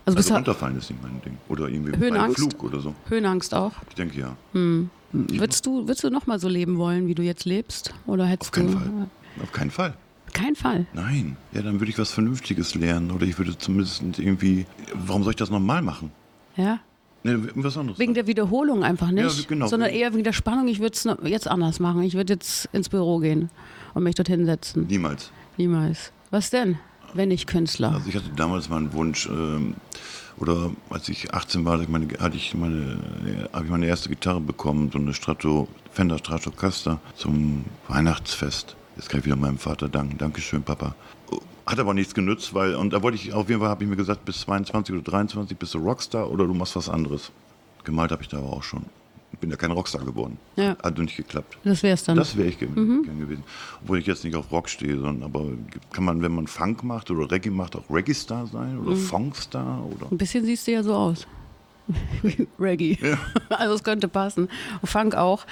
Also, 0.06 0.18
Also 0.18 0.36
runterfallen 0.36 0.78
ist 0.78 0.90
nicht 0.90 1.02
mein 1.02 1.20
Ding. 1.22 1.38
Oder 1.50 1.68
irgendwie 1.68 1.98
Höhenangst? 1.98 2.38
Flug 2.38 2.64
oder 2.64 2.80
so. 2.80 2.96
Höhenangst 3.10 3.54
auch? 3.54 3.74
Ich 3.90 3.96
denke 3.96 4.20
ja. 4.20 4.38
Würdest 5.12 5.66
du, 5.66 5.88
würdest 5.88 6.04
du 6.04 6.10
nochmal 6.10 6.40
so 6.40 6.48
leben 6.48 6.78
wollen, 6.78 7.08
wie 7.08 7.16
du 7.16 7.24
jetzt 7.24 7.44
lebst? 7.46 7.94
Oder 8.06 8.26
hättest 8.26 8.52
Auf 8.52 8.52
keinen 8.54 8.72
du. 8.72 8.78
Fall. 8.78 9.08
Auf 9.42 9.52
keinen 9.52 9.72
Fall. 9.72 9.94
Kein 10.34 10.56
Fall. 10.56 10.86
Nein. 10.94 11.38
Ja, 11.54 11.62
dann 11.62 11.80
würde 11.80 11.90
ich 11.90 11.98
was 11.98 12.12
Vernünftiges 12.12 12.76
lernen. 12.76 13.12
Oder 13.12 13.26
ich 13.26 13.38
würde 13.38 13.58
zumindest 13.58 14.04
irgendwie. 14.18 14.66
Warum 14.94 15.24
soll 15.24 15.32
ich 15.32 15.38
das 15.38 15.50
normal 15.50 15.82
machen? 15.82 16.12
Ja. 16.56 16.80
Nee, 17.24 17.32
irgendwas 17.32 17.78
anderes. 17.78 18.00
Wegen 18.00 18.14
der 18.14 18.28
Wiederholung 18.28 18.84
einfach 18.84 19.12
nicht. 19.12 19.40
Ja, 19.40 19.46
genau. 19.48 19.68
Sondern 19.68 19.90
eher 19.90 20.14
wegen 20.14 20.24
der 20.24 20.34
Spannung. 20.34 20.68
Ich 20.68 20.80
würde 20.80 20.96
es 20.96 21.08
jetzt 21.30 21.48
anders 21.48 21.80
machen. 21.80 22.04
Ich 22.04 22.14
würde 22.14 22.34
jetzt 22.34 22.70
ins 22.72 22.90
Büro 22.90 23.20
gehen 23.20 23.50
und 23.94 24.04
mich 24.04 24.16
dorthin 24.16 24.46
setzen. 24.46 24.86
Niemals. 24.88 25.32
Niemals. 25.58 26.12
Was 26.30 26.50
denn, 26.52 26.78
wenn 27.14 27.30
nicht 27.30 27.48
Künstler? 27.48 27.94
Also 27.94 28.08
ich 28.08 28.16
hatte 28.16 28.30
damals 28.36 28.70
mal 28.70 28.78
einen 28.78 28.94
Wunsch, 28.94 29.28
ähm, 29.28 29.76
oder 30.38 30.72
als 30.90 31.10
ich 31.10 31.34
18 31.34 31.66
war, 31.66 31.74
hatte 31.74 31.84
ich 31.84 31.90
meine, 31.90 32.08
hatte 32.20 32.38
ich 32.38 32.54
meine, 32.54 33.00
habe 33.52 33.66
ich 33.66 33.72
meine 33.72 33.88
erste 33.88 34.08
Gitarre 34.08 34.40
bekommen, 34.40 34.92
so 34.92 35.00
eine 35.00 35.14
Strato, 35.14 35.68
Fender 35.92 36.20
Stratocaster 36.20 37.00
zum 37.16 37.66
Weihnachtsfest. 37.88 38.77
Jetzt 38.98 39.10
kann 39.10 39.20
ich 39.20 39.26
wieder 39.26 39.36
meinem 39.36 39.58
Vater 39.58 39.88
danken. 39.88 40.18
Dankeschön, 40.18 40.64
Papa. 40.64 40.96
Hat 41.66 41.80
aber 41.80 41.94
nichts 41.94 42.14
genützt, 42.14 42.54
weil, 42.54 42.76
und 42.76 42.94
da 42.94 43.02
wollte 43.04 43.16
ich, 43.18 43.34
auf 43.34 43.48
jeden 43.50 43.60
Fall 43.62 43.70
habe 43.70 43.84
ich 43.84 43.90
mir 43.90 43.96
gesagt, 43.96 44.26
bis 44.26 44.42
22 44.42 44.96
oder 44.96 45.04
23 45.04 45.58
bist 45.58 45.74
du 45.74 45.80
Rockstar 45.80 46.30
oder 46.32 46.46
du 46.48 46.54
machst 46.54 46.76
was 46.76 46.90
anderes. 46.90 47.32
Gemalt 47.84 48.12
habe 48.12 48.22
ich 48.24 48.30
da 48.30 48.38
aber 48.38 48.54
auch 48.54 48.64
schon. 48.64 48.86
Ich 49.34 49.40
bin 49.40 49.52
ja 49.52 49.58
kein 49.58 49.72
Rockstar 49.72 50.04
geworden. 50.06 50.38
Ja. 50.56 50.78
Hat 50.82 50.98
nicht 50.98 51.18
geklappt. 51.18 51.58
Das 51.64 51.84
wär's 51.84 52.06
dann. 52.06 52.16
Das 52.16 52.38
wäre 52.38 52.48
ich 52.48 52.58
ge 52.58 52.70
Mhm. 52.70 53.04
gern 53.04 53.20
gewesen. 53.20 53.44
Obwohl 53.84 54.00
ich 54.00 54.08
jetzt 54.08 54.24
nicht 54.24 54.36
auf 54.36 54.50
Rock 54.52 54.70
stehe, 54.70 54.96
sondern 54.98 55.24
aber 55.24 55.46
kann 55.92 56.06
man, 56.06 56.22
wenn 56.22 56.34
man 56.34 56.48
Funk 56.48 56.84
macht 56.84 57.12
oder 57.12 57.30
Reggae 57.30 57.50
macht, 57.52 57.76
auch 57.76 57.84
Reggae-Star 57.90 58.48
sein 58.48 58.80
oder 58.80 58.92
Mhm. 58.92 58.98
Funkstar 58.98 59.84
oder. 59.86 60.10
Ein 60.10 60.18
bisschen 60.18 60.46
siehst 60.46 60.66
du 60.68 60.72
ja 60.72 60.82
so 60.84 60.94
aus. 60.96 61.28
Reggae. 62.60 62.98
Also 63.50 63.76
es 63.76 63.84
könnte 63.84 64.08
passen. 64.08 64.50
Funk 64.84 65.16
auch. 65.16 65.46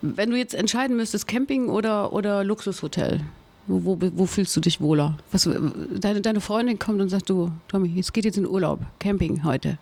Wenn 0.00 0.30
du 0.30 0.36
jetzt 0.36 0.54
entscheiden 0.54 0.96
müsstest, 0.96 1.26
Camping 1.26 1.68
oder, 1.68 2.12
oder 2.12 2.44
Luxushotel, 2.44 3.20
wo, 3.66 4.00
wo, 4.00 4.10
wo 4.14 4.26
fühlst 4.26 4.56
du 4.56 4.60
dich 4.60 4.80
wohler? 4.80 5.18
Was, 5.32 5.48
deine, 6.00 6.20
deine 6.20 6.40
Freundin 6.40 6.78
kommt 6.78 7.00
und 7.00 7.08
sagt, 7.08 7.28
du, 7.28 7.50
Tommy, 7.68 7.98
es 7.98 8.12
geht 8.12 8.24
jetzt 8.24 8.38
in 8.38 8.46
Urlaub, 8.46 8.80
Camping 9.00 9.44
heute. 9.44 9.78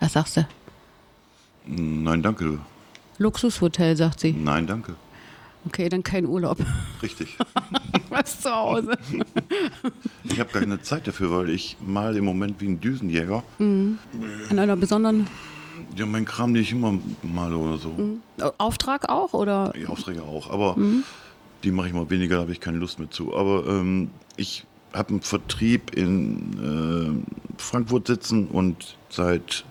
Was 0.00 0.12
sagst 0.12 0.36
du? 0.36 0.46
Nein, 1.66 2.22
danke. 2.22 2.58
Luxushotel, 3.18 3.96
sagt 3.96 4.20
sie. 4.20 4.32
Nein, 4.32 4.66
danke. 4.66 4.94
Okay, 5.66 5.88
dann 5.88 6.02
kein 6.02 6.26
Urlaub. 6.26 6.58
Richtig. 7.02 7.38
Was 8.10 8.40
zu 8.40 8.54
Hause. 8.54 8.92
Ich 10.24 10.40
habe 10.40 10.50
keine 10.50 10.80
Zeit 10.82 11.06
dafür, 11.06 11.30
weil 11.30 11.50
ich 11.50 11.76
mal 11.84 12.16
im 12.16 12.24
Moment 12.24 12.60
wie 12.60 12.66
ein 12.66 12.80
Düsenjäger. 12.80 13.44
An 13.58 13.98
einer 14.50 14.74
besonderen 14.74 15.28
Ja, 15.96 16.06
mein 16.06 16.24
Kram 16.24 16.52
nicht 16.52 16.72
immer 16.72 16.98
mal 17.22 17.52
oder 17.54 17.78
so. 17.78 17.90
Mhm. 17.90 18.20
Auftrag 18.58 19.08
auch? 19.08 19.32
Oder? 19.32 19.72
Die 19.76 19.86
Aufträge 19.86 20.22
auch. 20.22 20.50
Aber 20.50 20.76
die 21.62 21.70
mache 21.70 21.88
ich 21.88 21.94
mal 21.94 22.08
weniger, 22.10 22.36
da 22.36 22.42
habe 22.42 22.52
ich 22.52 22.60
keine 22.60 22.78
Lust 22.78 22.98
mehr 22.98 23.10
zu. 23.10 23.34
Aber 23.34 23.66
ähm, 23.66 24.10
ich 24.36 24.64
habe 24.92 25.10
einen 25.10 25.22
Vertrieb 25.22 25.94
in 25.94 27.24
äh, 27.56 27.60
Frankfurt 27.60 28.06
sitzen 28.06 28.46
und 28.46 28.96
seit 29.08 29.64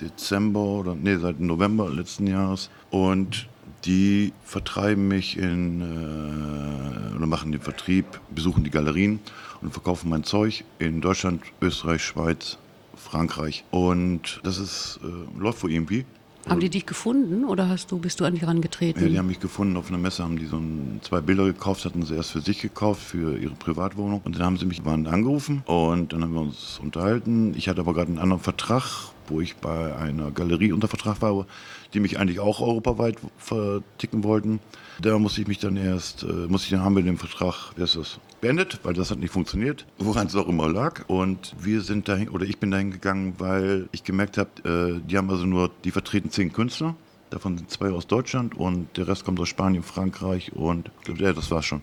Dezember 0.00 0.60
oder 0.60 0.94
nee, 0.94 1.16
seit 1.16 1.40
November 1.40 1.90
letzten 1.90 2.26
Jahres. 2.26 2.70
Und 2.90 3.48
die 3.84 4.32
vertreiben 4.44 5.08
mich 5.08 5.36
in 5.36 5.80
äh, 5.80 7.16
oder 7.16 7.26
machen 7.26 7.52
den 7.52 7.60
Vertrieb, 7.60 8.06
besuchen 8.34 8.64
die 8.64 8.70
Galerien 8.70 9.20
und 9.60 9.72
verkaufen 9.72 10.10
mein 10.10 10.24
Zeug 10.24 10.64
in 10.78 11.00
Deutschland, 11.00 11.42
Österreich, 11.60 12.02
Schweiz, 12.02 12.58
Frankreich. 12.96 13.64
Und 13.70 14.40
das 14.42 14.58
ist, 14.58 15.00
äh, 15.02 15.40
läuft 15.40 15.62
wohl 15.62 15.72
irgendwie. 15.72 16.04
Haben 16.48 16.60
die 16.60 16.68
dich 16.68 16.84
gefunden 16.84 17.44
oder 17.44 17.68
hast 17.70 17.90
du, 17.90 17.98
bist 17.98 18.20
du 18.20 18.26
an 18.26 18.34
die 18.34 18.40
herangetreten? 18.42 19.02
Ja, 19.02 19.08
die 19.08 19.18
haben 19.18 19.28
mich 19.28 19.40
gefunden 19.40 19.78
auf 19.78 19.88
einer 19.88 19.96
Messe, 19.96 20.22
haben 20.22 20.38
die 20.38 20.44
so 20.44 20.58
ein, 20.58 21.00
zwei 21.02 21.22
Bilder 21.22 21.44
gekauft, 21.44 21.86
hatten 21.86 22.02
sie 22.02 22.14
erst 22.14 22.32
für 22.32 22.40
sich 22.40 22.60
gekauft, 22.60 23.02
für 23.02 23.38
ihre 23.38 23.54
Privatwohnung. 23.54 24.20
Und 24.24 24.36
dann 24.36 24.44
haben 24.44 24.58
sie 24.58 24.66
mich 24.66 24.84
waren 24.84 25.06
angerufen 25.06 25.62
und 25.64 26.12
dann 26.12 26.22
haben 26.22 26.34
wir 26.34 26.42
uns 26.42 26.78
unterhalten. 26.82 27.54
Ich 27.56 27.68
hatte 27.68 27.80
aber 27.80 27.94
gerade 27.94 28.08
einen 28.08 28.18
anderen 28.18 28.42
Vertrag, 28.42 29.13
wo 29.28 29.40
ich 29.40 29.56
bei 29.56 29.94
einer 29.96 30.30
Galerie 30.30 30.72
unter 30.72 30.88
Vertrag 30.88 31.22
war, 31.22 31.46
die 31.92 32.00
mich 32.00 32.18
eigentlich 32.18 32.40
auch 32.40 32.60
europaweit 32.60 33.16
verticken 33.38 34.24
wollten. 34.24 34.60
Da 35.00 35.18
musste 35.18 35.40
ich 35.40 35.48
mich 35.48 35.58
dann 35.58 35.76
erst, 35.76 36.22
äh, 36.22 36.26
musste 36.26 36.66
ich 36.66 36.70
dann 36.70 36.82
haben 36.82 36.96
wir 36.96 37.02
den 37.02 37.18
Vertrag, 37.18 37.72
wie 37.76 37.82
ist 37.82 37.96
das, 37.96 38.18
beendet, 38.40 38.80
weil 38.82 38.94
das 38.94 39.10
hat 39.10 39.18
nicht 39.18 39.32
funktioniert, 39.32 39.86
woran 39.98 40.26
es 40.26 40.36
auch 40.36 40.48
immer 40.48 40.68
lag. 40.68 41.08
Und 41.08 41.54
wir 41.58 41.80
sind 41.80 42.08
dahin, 42.08 42.28
oder 42.28 42.44
ich 42.44 42.58
bin 42.58 42.70
dahin 42.70 42.90
gegangen, 42.90 43.34
weil 43.38 43.88
ich 43.92 44.04
gemerkt 44.04 44.38
habe, 44.38 45.00
äh, 45.00 45.08
die 45.08 45.16
haben 45.16 45.30
also 45.30 45.46
nur, 45.46 45.70
die 45.84 45.90
vertreten 45.90 46.30
zehn 46.30 46.52
Künstler. 46.52 46.94
Davon 47.30 47.56
sind 47.56 47.70
zwei 47.70 47.90
aus 47.90 48.06
Deutschland 48.06 48.56
und 48.56 48.96
der 48.96 49.08
Rest 49.08 49.24
kommt 49.24 49.40
aus 49.40 49.48
Spanien, 49.48 49.82
Frankreich 49.82 50.52
und 50.52 50.90
ich 50.98 51.04
glaube, 51.04 51.22
ja, 51.22 51.32
das 51.32 51.50
war's 51.50 51.64
schon. 51.64 51.82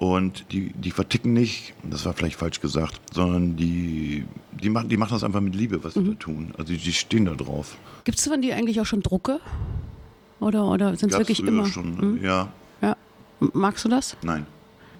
Und 0.00 0.46
die, 0.50 0.72
die 0.72 0.92
verticken 0.92 1.34
nicht, 1.34 1.74
das 1.82 2.06
war 2.06 2.14
vielleicht 2.14 2.36
falsch 2.36 2.62
gesagt, 2.62 2.98
sondern 3.12 3.56
die, 3.56 4.24
die, 4.52 4.70
machen, 4.70 4.88
die 4.88 4.96
machen 4.96 5.12
das 5.12 5.22
einfach 5.22 5.42
mit 5.42 5.54
Liebe, 5.54 5.84
was 5.84 5.92
sie 5.92 6.02
da 6.02 6.14
tun. 6.14 6.54
Also 6.56 6.72
die, 6.72 6.78
die 6.78 6.92
stehen 6.94 7.26
da 7.26 7.34
drauf. 7.34 7.76
Gibt 8.04 8.18
es 8.18 8.26
von 8.26 8.40
dir 8.40 8.56
eigentlich 8.56 8.80
auch 8.80 8.86
schon 8.86 9.02
Drucke? 9.02 9.40
Oder, 10.40 10.64
oder 10.64 10.96
sind 10.96 11.12
es 11.12 11.18
wirklich 11.18 11.40
immer? 11.40 11.66
schon, 11.66 11.98
Hm? 12.00 12.24
ja, 12.24 12.48
Ja. 12.80 12.96
Magst 13.52 13.84
du 13.84 13.90
das? 13.90 14.16
nein. 14.22 14.46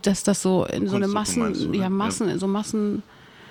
Dass 0.02 0.22
das 0.22 0.42
so 0.42 0.64
in 0.66 0.86
so 0.86 0.96
eine 0.96 1.08
Massen, 1.08 1.42
meinst 1.44 1.66
ne? 1.66 1.76
ja, 1.76 1.82
Ja. 1.84 1.88
Massen, 1.90 2.38
so 2.38 2.46
Massen. 2.46 3.02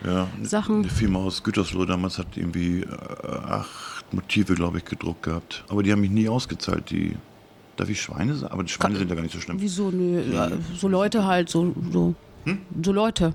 Ja, 0.06 0.28
Sachen. 0.44 0.78
Eine 0.81 0.90
Firma 0.90 1.19
aus 1.19 1.42
Gütersloh 1.44 1.86
damals 1.86 2.18
hat 2.19 2.38
irgendwie 2.38 2.81
äh, 2.81 2.88
acht 3.28 4.06
Motive, 4.13 4.54
glaube 4.56 4.78
ich, 4.80 4.86
gedruckt 4.86 5.24
gehabt. 5.24 5.63
Aber 5.68 5.81
die 5.84 5.92
haben 5.92 6.01
mich 6.01 6.10
nie 6.12 6.30
ausgezahlt. 6.30 6.90
Die, 6.92 7.16
darf 7.80 7.90
ich 7.90 8.02
Schweine 8.02 8.36
sagen? 8.36 8.52
Aber 8.54 8.64
die 8.64 8.72
Schweine 8.72 8.98
sind 8.98 9.10
ja 9.10 9.16
gar 9.16 9.22
nicht 9.22 9.34
so 9.34 9.40
schlimm. 9.40 9.58
Wieso? 9.60 9.90
Nö, 9.92 10.22
ja, 10.34 10.50
so 10.76 10.88
Leute 10.88 11.26
halt, 11.26 11.50
so, 11.50 11.74
so, 11.92 12.14
Hm? 12.46 12.60
so 12.84 12.92
Leute. 12.92 13.34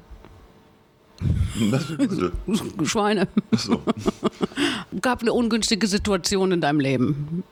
Schweine. 2.84 3.28
so. 3.56 3.82
Gab 5.00 5.22
eine 5.22 5.32
ungünstige 5.32 5.86
Situation 5.86 6.52
in 6.52 6.60
deinem 6.60 6.80
Leben. 6.80 7.44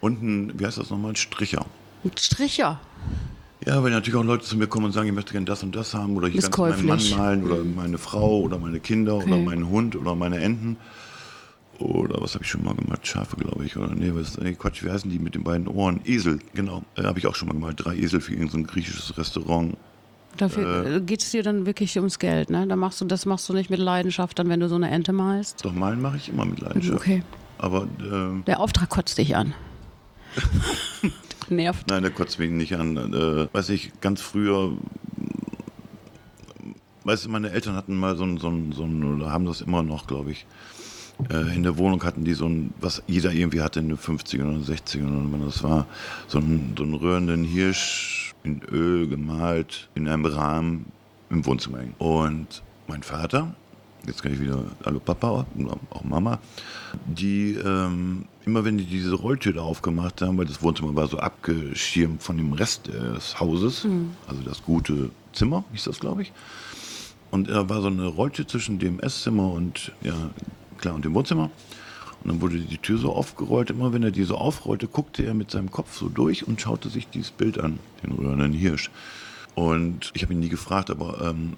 Und 0.00 0.22
ein, 0.22 0.58
wie 0.58 0.66
heißt 0.66 0.78
das 0.78 0.90
nochmal, 0.90 1.12
ein 1.12 1.16
Stricher. 1.16 1.64
Ein 2.04 2.10
Stricher. 2.18 2.80
Ja, 3.64 3.84
wenn 3.84 3.92
natürlich 3.92 4.18
auch 4.18 4.24
Leute 4.24 4.44
zu 4.44 4.56
mir 4.56 4.66
kommen 4.66 4.86
und 4.86 4.92
sagen, 4.92 5.06
ich 5.08 5.14
möchte 5.14 5.32
gerne 5.32 5.44
das 5.46 5.62
und 5.62 5.76
das 5.76 5.94
haben 5.94 6.16
oder 6.16 6.26
ich 6.26 6.40
kann 6.50 6.70
meinen 6.70 6.86
Mann 6.86 7.10
malen 7.10 7.44
oder 7.44 7.62
meine 7.62 7.98
Frau 7.98 8.40
oder 8.40 8.58
meine 8.58 8.80
Kinder 8.80 9.16
oder 9.16 9.34
Okay. 9.34 9.44
meinen 9.44 9.68
Hund 9.68 9.94
oder 9.94 10.16
meine 10.16 10.38
Enten. 10.40 10.76
Oder 11.78 12.20
was 12.20 12.34
habe 12.34 12.44
ich 12.44 12.50
schon 12.50 12.64
mal 12.64 12.74
gemalt? 12.74 13.06
Schafe, 13.06 13.36
glaube 13.36 13.64
ich. 13.64 13.76
Oder 13.76 13.94
nee, 13.94 14.10
was, 14.14 14.38
nee, 14.38 14.54
Quatsch, 14.54 14.84
wie 14.84 14.90
heißen 14.90 15.10
die 15.10 15.18
mit 15.18 15.34
den 15.34 15.42
beiden 15.42 15.66
Ohren? 15.66 16.00
Esel, 16.04 16.38
genau. 16.54 16.82
Äh, 16.96 17.04
habe 17.04 17.18
ich 17.18 17.26
auch 17.26 17.34
schon 17.34 17.48
mal 17.48 17.54
gemalt. 17.54 17.84
Drei 17.84 17.96
Esel 17.96 18.20
für 18.20 18.32
irgendein 18.32 18.66
griechisches 18.66 19.16
Restaurant. 19.18 19.76
Dafür 20.36 20.86
äh, 20.86 21.00
geht 21.00 21.22
es 21.22 21.30
dir 21.30 21.42
dann 21.42 21.66
wirklich 21.66 21.96
ums 21.96 22.18
Geld, 22.18 22.50
ne? 22.50 22.66
Da 22.66 22.76
machst 22.76 23.00
du, 23.00 23.04
das 23.04 23.26
machst 23.26 23.48
du 23.48 23.52
nicht 23.52 23.68
mit 23.68 23.80
Leidenschaft, 23.80 24.38
dann 24.38 24.48
wenn 24.48 24.60
du 24.60 24.68
so 24.68 24.76
eine 24.76 24.90
Ente 24.90 25.12
malst. 25.12 25.64
Doch 25.64 25.74
malen 25.74 26.00
mache 26.00 26.16
ich 26.16 26.28
immer 26.30 26.44
mit 26.44 26.60
Leidenschaft. 26.60 26.96
Okay. 27.00 27.22
Aber 27.58 27.86
ähm, 28.00 28.42
Der 28.46 28.60
Auftrag 28.60 28.88
kotzt 28.88 29.18
dich 29.18 29.36
an. 29.36 29.54
Nervt. 31.48 31.88
nein, 31.88 32.02
der 32.02 32.10
kotzt 32.12 32.38
mich 32.38 32.50
nicht 32.50 32.74
an. 32.76 32.96
Äh, 32.96 33.48
weiß 33.52 33.68
ich, 33.70 33.92
ganz 34.00 34.22
früher, 34.22 34.72
weißt 37.04 37.26
du, 37.26 37.28
meine 37.28 37.50
Eltern 37.50 37.76
hatten 37.76 37.94
mal 37.96 38.16
so 38.16 38.24
ein, 38.24 38.38
so 38.38 38.48
ein, 38.48 38.72
so 38.72 38.84
ein 38.84 39.04
oder 39.04 39.30
haben 39.30 39.44
das 39.44 39.60
immer 39.60 39.82
noch, 39.82 40.06
glaube 40.06 40.30
ich. 40.32 40.46
Äh, 41.30 41.54
in 41.54 41.62
der 41.62 41.78
Wohnung 41.78 42.02
hatten 42.04 42.24
die 42.24 42.34
so 42.34 42.46
ein, 42.46 42.72
was 42.80 43.02
jeder 43.06 43.32
irgendwie 43.32 43.60
hatte 43.60 43.80
in 43.80 43.88
den 43.88 43.98
50ern 43.98 44.56
oder 44.56 44.74
60ern, 44.74 45.06
oder 45.06 45.32
wann 45.32 45.44
das 45.44 45.62
war, 45.62 45.86
so 46.28 46.38
einen, 46.38 46.74
so 46.76 46.84
einen 46.84 46.94
rührenden 46.94 47.44
Hirsch 47.44 48.34
in 48.44 48.62
Öl 48.62 49.08
gemalt, 49.08 49.88
in 49.94 50.08
einem 50.08 50.24
Rahmen 50.24 50.86
im 51.30 51.44
Wohnzimmer 51.46 51.78
hängen. 51.78 51.94
Und 51.98 52.62
mein 52.86 53.02
Vater, 53.02 53.54
jetzt 54.06 54.22
kann 54.22 54.32
ich 54.32 54.40
wieder, 54.40 54.64
hallo 54.84 55.00
Papa 55.00 55.46
und 55.54 55.70
auch 55.90 56.04
Mama, 56.04 56.38
die 57.06 57.54
ähm, 57.54 58.26
immer 58.44 58.64
wenn 58.64 58.78
die 58.78 58.84
diese 58.84 59.14
Rolltür 59.14 59.52
da 59.52 59.60
aufgemacht 59.62 60.20
haben, 60.22 60.36
weil 60.38 60.46
das 60.46 60.62
Wohnzimmer 60.62 60.94
war 60.94 61.06
so 61.06 61.18
abgeschirmt 61.18 62.22
von 62.22 62.36
dem 62.36 62.52
Rest 62.52 62.88
des 62.88 63.38
Hauses, 63.38 63.86
also 64.26 64.42
das 64.42 64.62
gute 64.62 65.10
Zimmer, 65.32 65.64
hieß 65.72 65.84
das, 65.84 66.00
glaube 66.00 66.22
ich. 66.22 66.32
Und 67.30 67.48
da 67.48 67.68
war 67.68 67.80
so 67.80 67.86
eine 67.86 68.06
Rolltür 68.06 68.46
zwischen 68.46 68.78
dem 68.78 69.00
Esszimmer 69.00 69.50
und, 69.52 69.92
ja, 70.02 70.30
klar, 70.82 70.94
und 70.94 71.04
dem 71.06 71.14
Wohnzimmer. 71.14 71.50
Und 72.22 72.28
dann 72.30 72.40
wurde 72.40 72.58
die 72.58 72.78
Tür 72.78 72.98
so 72.98 73.12
aufgerollt. 73.12 73.70
Immer 73.70 73.92
wenn 73.92 74.02
er 74.02 74.10
die 74.10 74.22
so 74.24 74.36
aufrollte, 74.36 74.86
guckte 74.86 75.24
er 75.24 75.34
mit 75.34 75.50
seinem 75.50 75.70
Kopf 75.72 75.96
so 75.96 76.08
durch 76.08 76.46
und 76.46 76.60
schaute 76.60 76.88
sich 76.90 77.08
dieses 77.08 77.30
Bild 77.30 77.58
an, 77.58 77.78
den 78.02 78.12
rührenden 78.12 78.52
Hirsch. 78.52 78.90
Und 79.54 80.10
ich 80.14 80.22
habe 80.22 80.32
ihn 80.34 80.40
nie 80.40 80.48
gefragt, 80.48 80.90
aber 80.90 81.20
ähm, 81.30 81.54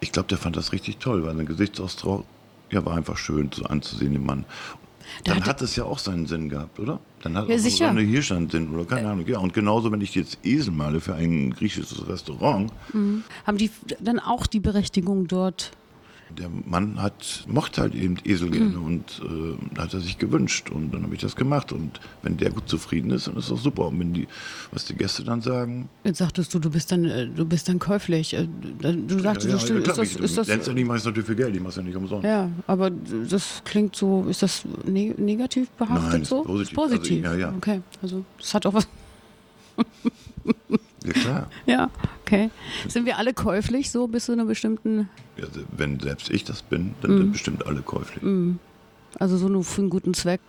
ich 0.00 0.12
glaube, 0.12 0.28
der 0.28 0.38
fand 0.38 0.56
das 0.56 0.72
richtig 0.72 0.98
toll, 0.98 1.24
weil 1.24 1.34
sein 1.36 1.46
Gesichtsausdruck 1.46 2.24
ja, 2.70 2.84
war 2.84 2.96
einfach 2.96 3.16
schön 3.16 3.50
so 3.52 3.64
anzusehen, 3.64 4.12
den 4.12 4.24
Mann. 4.24 4.44
Der 5.26 5.34
Dann 5.34 5.44
hat 5.44 5.60
es 5.60 5.76
ja 5.76 5.84
auch 5.84 5.98
seinen 5.98 6.26
Sinn 6.26 6.48
gehabt, 6.48 6.78
oder? 6.80 6.98
Dann 7.22 7.36
hat 7.36 7.48
Ja, 7.48 7.54
auch 7.56 7.58
so 7.58 7.64
sicher. 7.68 7.88
eine 7.90 8.00
Hirschand 8.00 8.52
Sinn 8.52 8.70
oder 8.74 8.84
keine 8.86 9.10
Ahnung. 9.10 9.26
Ja, 9.26 9.38
und 9.38 9.52
genauso, 9.52 9.92
wenn 9.92 10.00
ich 10.00 10.14
jetzt 10.14 10.38
Esel 10.44 10.72
male 10.72 11.00
für 11.00 11.14
ein 11.14 11.50
griechisches 11.52 12.06
Restaurant, 12.08 12.72
Haben 12.92 13.58
die 13.58 13.70
dann 14.00 14.18
auch 14.20 14.46
die 14.46 14.60
Berechtigung 14.60 15.26
dort? 15.26 15.72
Der 16.30 16.48
Mann 16.48 17.00
hat, 17.00 17.44
mochte 17.46 17.80
halt 17.80 17.94
eben 17.94 18.16
Esel 18.24 18.50
gerne 18.50 18.78
und 18.78 19.22
äh, 19.24 19.78
hat 19.78 19.94
er 19.94 20.00
sich 20.00 20.18
gewünscht 20.18 20.70
und 20.70 20.92
dann 20.92 21.02
habe 21.04 21.14
ich 21.14 21.20
das 21.20 21.36
gemacht 21.36 21.70
und 21.72 22.00
wenn 22.22 22.36
der 22.36 22.50
gut 22.50 22.68
zufrieden 22.68 23.10
ist, 23.10 23.26
dann 23.28 23.36
ist 23.36 23.50
das 23.50 23.62
super. 23.62 23.86
Und 23.88 24.00
wenn 24.00 24.12
die, 24.14 24.26
was 24.72 24.84
die 24.86 24.94
Gäste 24.94 25.22
dann 25.24 25.40
sagen, 25.42 25.88
Jetzt 26.02 26.18
sagtest 26.18 26.52
du, 26.54 26.58
du 26.58 26.70
bist 26.70 26.90
dann, 26.92 27.04
äh, 27.04 27.26
du 27.28 27.44
bist 27.44 27.68
dann 27.68 27.78
käuflich. 27.78 28.34
Äh, 28.34 28.48
Du 28.48 29.18
sagst, 29.20 29.42
ja, 29.44 29.50
du 29.50 29.56
ja, 29.56 29.58
still- 29.60 29.82
klar, 29.82 29.98
ist 29.98 30.14
das, 30.16 30.20
ist 30.24 30.38
das, 30.38 30.48
letztendlich 30.48 30.86
mache 30.86 30.96
ich 30.96 31.02
es 31.02 31.06
natürlich 31.06 31.26
für 31.26 31.36
Geld, 31.36 31.54
ich 31.54 31.60
mache 31.60 31.70
es 31.70 31.76
ja 31.76 31.82
nicht 31.82 31.96
umsonst. 31.96 32.24
ja, 32.24 32.50
aber 32.66 32.90
das 32.90 33.62
klingt 33.64 33.94
so, 33.96 34.24
ist 34.28 34.42
das 34.42 34.64
ne 34.86 35.14
negativ 35.18 35.70
behaftet 35.70 36.12
Nein, 36.12 36.24
so? 36.24 36.42
positiv. 36.42 36.70
Ist 36.70 36.74
positiv. 36.76 37.24
Also, 37.26 37.38
ja, 37.38 37.48
ja. 37.48 37.54
Okay, 37.56 37.80
also 38.02 38.24
das 38.38 38.54
hat 38.54 38.66
auch 38.66 38.74
was. 38.74 38.88
Ja 41.04 41.12
klar. 41.12 41.50
Ja, 41.66 41.90
okay. 42.26 42.50
Sind 42.88 43.06
wir 43.06 43.18
alle 43.18 43.34
käuflich 43.34 43.90
so 43.90 44.06
bis 44.06 44.26
zu 44.26 44.32
einer 44.32 44.44
bestimmten, 44.44 45.08
Ja, 45.36 45.44
wenn 45.76 46.00
selbst 46.00 46.30
ich 46.30 46.44
das 46.44 46.62
bin, 46.62 46.94
dann 47.02 47.12
Mhm. 47.12 47.18
sind 47.18 47.32
bestimmt 47.32 47.66
alle 47.66 47.82
käuflich. 47.82 48.22
also 49.18 49.36
so 49.36 49.48
nur 49.48 49.64
für 49.64 49.80
einen 49.82 49.90
guten 49.90 50.14
Zweck? 50.14 50.40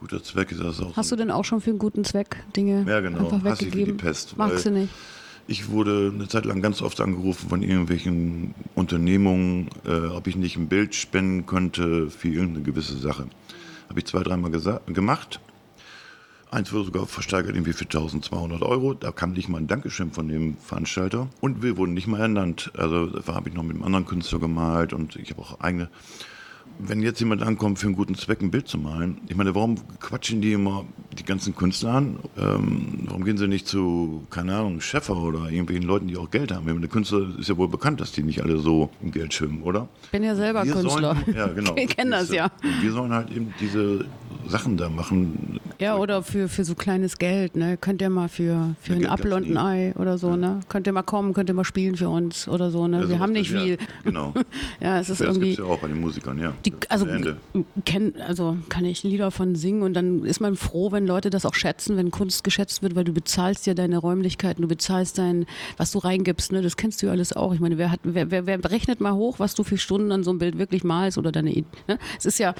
Guter 0.00 0.22
Zweck 0.22 0.50
ist 0.50 0.60
das 0.60 0.80
auch. 0.80 0.96
Hast 0.96 1.12
du 1.12 1.16
denn 1.16 1.30
auch 1.30 1.44
schon 1.44 1.60
für 1.60 1.70
einen 1.70 1.78
guten 1.78 2.04
Zweck 2.04 2.42
Dinge 2.56 2.86
Ja, 2.88 3.00
genau. 3.00 3.18
einfach 3.30 3.44
Hasse 3.44 3.64
ich 3.66 3.68
wie 3.68 3.70
die 3.72 3.76
weggegeben? 3.82 3.96
Pest, 3.98 4.36
Magst 4.38 4.64
du 4.66 4.70
nicht? 4.70 4.92
Ich 5.46 5.68
wurde 5.70 6.10
eine 6.14 6.28
Zeit 6.28 6.44
lang 6.46 6.62
ganz 6.62 6.80
oft 6.80 7.00
angerufen 7.00 7.48
von 7.48 7.62
irgendwelchen 7.62 8.54
Unternehmungen, 8.74 9.68
äh, 9.84 10.06
ob 10.06 10.26
ich 10.26 10.36
nicht 10.36 10.56
ein 10.56 10.68
Bild 10.68 10.94
spenden 10.94 11.44
könnte 11.44 12.08
für 12.08 12.28
irgendeine 12.28 12.62
gewisse 12.64 12.96
Sache. 12.96 13.26
Habe 13.88 13.98
ich 13.98 14.06
zwei, 14.06 14.22
dreimal 14.22 14.50
gemacht. 14.86 15.40
Eins 16.50 16.72
wurde 16.72 16.86
sogar 16.86 17.06
versteigert 17.06 17.54
irgendwie 17.54 17.72
für 17.72 17.84
1200 17.84 18.62
Euro. 18.62 18.94
Da 18.94 19.12
kam 19.12 19.32
nicht 19.32 19.48
mal 19.48 19.58
ein 19.58 19.68
Dankeschön 19.68 20.10
von 20.10 20.26
dem 20.26 20.56
Veranstalter. 20.56 21.28
Und 21.40 21.62
wir 21.62 21.76
wurden 21.76 21.94
nicht 21.94 22.08
mal 22.08 22.20
ernannt. 22.20 22.72
Also 22.76 23.06
da 23.06 23.34
habe 23.34 23.48
ich 23.48 23.54
noch 23.54 23.62
mit 23.62 23.76
einem 23.76 23.84
anderen 23.84 24.06
Künstler 24.06 24.40
gemalt 24.40 24.92
und 24.92 25.14
ich 25.14 25.30
habe 25.30 25.42
auch 25.42 25.60
eigene. 25.60 25.88
Wenn 26.82 27.02
jetzt 27.02 27.20
jemand 27.20 27.42
ankommt, 27.42 27.78
für 27.78 27.86
einen 27.86 27.94
guten 27.94 28.14
Zweck 28.14 28.40
ein 28.40 28.50
Bild 28.50 28.66
zu 28.66 28.78
malen, 28.78 29.20
ich 29.28 29.36
meine, 29.36 29.54
warum 29.54 29.76
quatschen 29.98 30.40
die 30.40 30.52
immer 30.52 30.86
die 31.18 31.24
ganzen 31.24 31.54
Künstler 31.54 31.92
an? 31.92 32.18
Ähm, 32.38 33.00
warum 33.04 33.24
gehen 33.24 33.36
sie 33.36 33.46
nicht 33.48 33.68
zu, 33.68 34.24
keine 34.30 34.56
Ahnung, 34.56 34.80
Schäfer 34.80 35.16
oder 35.16 35.50
irgendwelchen 35.50 35.84
Leuten, 35.84 36.08
die 36.08 36.16
auch 36.16 36.30
Geld 36.30 36.52
haben? 36.52 36.62
Ich 36.62 36.68
meine, 36.68 36.80
der 36.80 36.88
Künstler 36.88 37.38
ist 37.38 37.48
ja 37.48 37.56
wohl 37.58 37.68
bekannt, 37.68 38.00
dass 38.00 38.12
die 38.12 38.22
nicht 38.22 38.42
alle 38.42 38.58
so 38.58 38.88
im 39.02 39.10
Geld 39.12 39.34
schwimmen, 39.34 39.62
oder? 39.62 39.88
Ich 40.04 40.10
bin 40.10 40.22
ja 40.22 40.34
selber 40.34 40.64
Wir 40.64 40.72
Künstler. 40.72 41.16
Sollen, 41.16 41.36
ja, 41.36 41.46
genau. 41.48 41.76
Wir 41.76 41.86
kennen 41.86 42.12
das 42.12 42.32
ja. 42.32 42.50
Und 42.62 42.82
wir 42.82 42.92
sollen 42.92 43.12
halt 43.12 43.30
eben 43.30 43.52
diese 43.60 44.06
Sachen 44.48 44.76
da 44.78 44.88
machen. 44.88 45.59
Ja, 45.80 45.96
oder 45.96 46.22
für, 46.22 46.48
für 46.48 46.64
so 46.64 46.74
kleines 46.74 47.16
Geld, 47.18 47.56
ne? 47.56 47.76
Könnt 47.78 48.02
ihr 48.02 48.10
mal 48.10 48.28
für, 48.28 48.74
für 48.80 48.90
Ja, 48.90 48.92
einen 48.92 49.00
Geld 49.00 49.10
Apfel 49.10 49.32
und 49.32 49.44
ein. 49.44 49.56
Ei 49.56 49.94
oder 49.98 50.18
so, 50.18 50.36
ne? 50.36 50.60
Könnt 50.68 50.86
ihr 50.86 50.92
mal 50.92 51.02
kommen, 51.02 51.32
könnt 51.32 51.48
ihr 51.48 51.54
mal 51.54 51.64
spielen 51.64 51.96
für 51.96 52.10
uns 52.10 52.46
oder 52.48 52.70
so, 52.70 52.86
ne? 52.86 53.00
Ja, 53.02 53.08
Wir 53.08 53.18
haben 53.18 53.32
nicht 53.32 53.50
ja, 53.50 53.60
viel. 53.60 53.78
Genau. 54.04 54.34
Ja, 54.80 54.98
es 55.00 55.10
ist 55.10 55.20
Das 55.20 55.28
irgendwie. 55.28 55.48
gibt 55.50 55.60
es 55.60 55.66
ja 55.66 55.72
auch 55.72 55.78
bei 55.78 55.88
den 55.88 56.00
Musikern, 56.00 56.38
ja. 56.38 56.52
Die, 56.64 56.72
also, 56.88 57.06
kenn, 57.84 58.14
also 58.26 58.56
kann 58.68 58.84
ich 58.84 59.02
Lieder 59.02 59.30
von 59.30 59.54
singen 59.56 59.82
und 59.82 59.94
dann 59.94 60.24
ist 60.24 60.40
man 60.40 60.56
froh, 60.56 60.92
wenn 60.92 61.06
Leute 61.06 61.30
das 61.30 61.44
auch 61.46 61.54
schätzen, 61.54 61.96
wenn 61.96 62.10
Kunst 62.10 62.44
geschätzt 62.44 62.82
wird, 62.82 62.94
weil 62.94 63.04
du 63.04 63.12
bezahlst 63.12 63.66
ja 63.66 63.74
deine 63.74 63.98
Räumlichkeiten, 63.98 64.62
du 64.62 64.68
bezahlst 64.68 65.18
dein, 65.18 65.46
was 65.76 65.90
du 65.92 65.98
reingibst, 65.98 66.52
ne? 66.52 66.62
Das 66.62 66.76
kennst 66.76 67.02
du 67.02 67.06
ja 67.06 67.12
alles 67.12 67.32
auch. 67.32 67.54
Ich 67.54 67.60
meine, 67.60 67.78
wer 67.78 67.90
hat, 67.90 68.00
wer, 68.02 68.30
wer, 68.30 68.46
wer 68.46 68.70
rechnet 68.70 69.00
mal 69.00 69.14
hoch, 69.14 69.38
was 69.38 69.54
du 69.54 69.64
für 69.64 69.78
Stunden 69.78 70.12
an 70.12 70.24
so 70.24 70.30
einem 70.30 70.38
Bild 70.38 70.58
wirklich 70.58 70.84
malst 70.84 71.16
oder 71.18 71.32
deine, 71.32 71.50
ne? 71.52 71.98
Es 72.18 72.26
ist 72.26 72.38
ja 72.38 72.54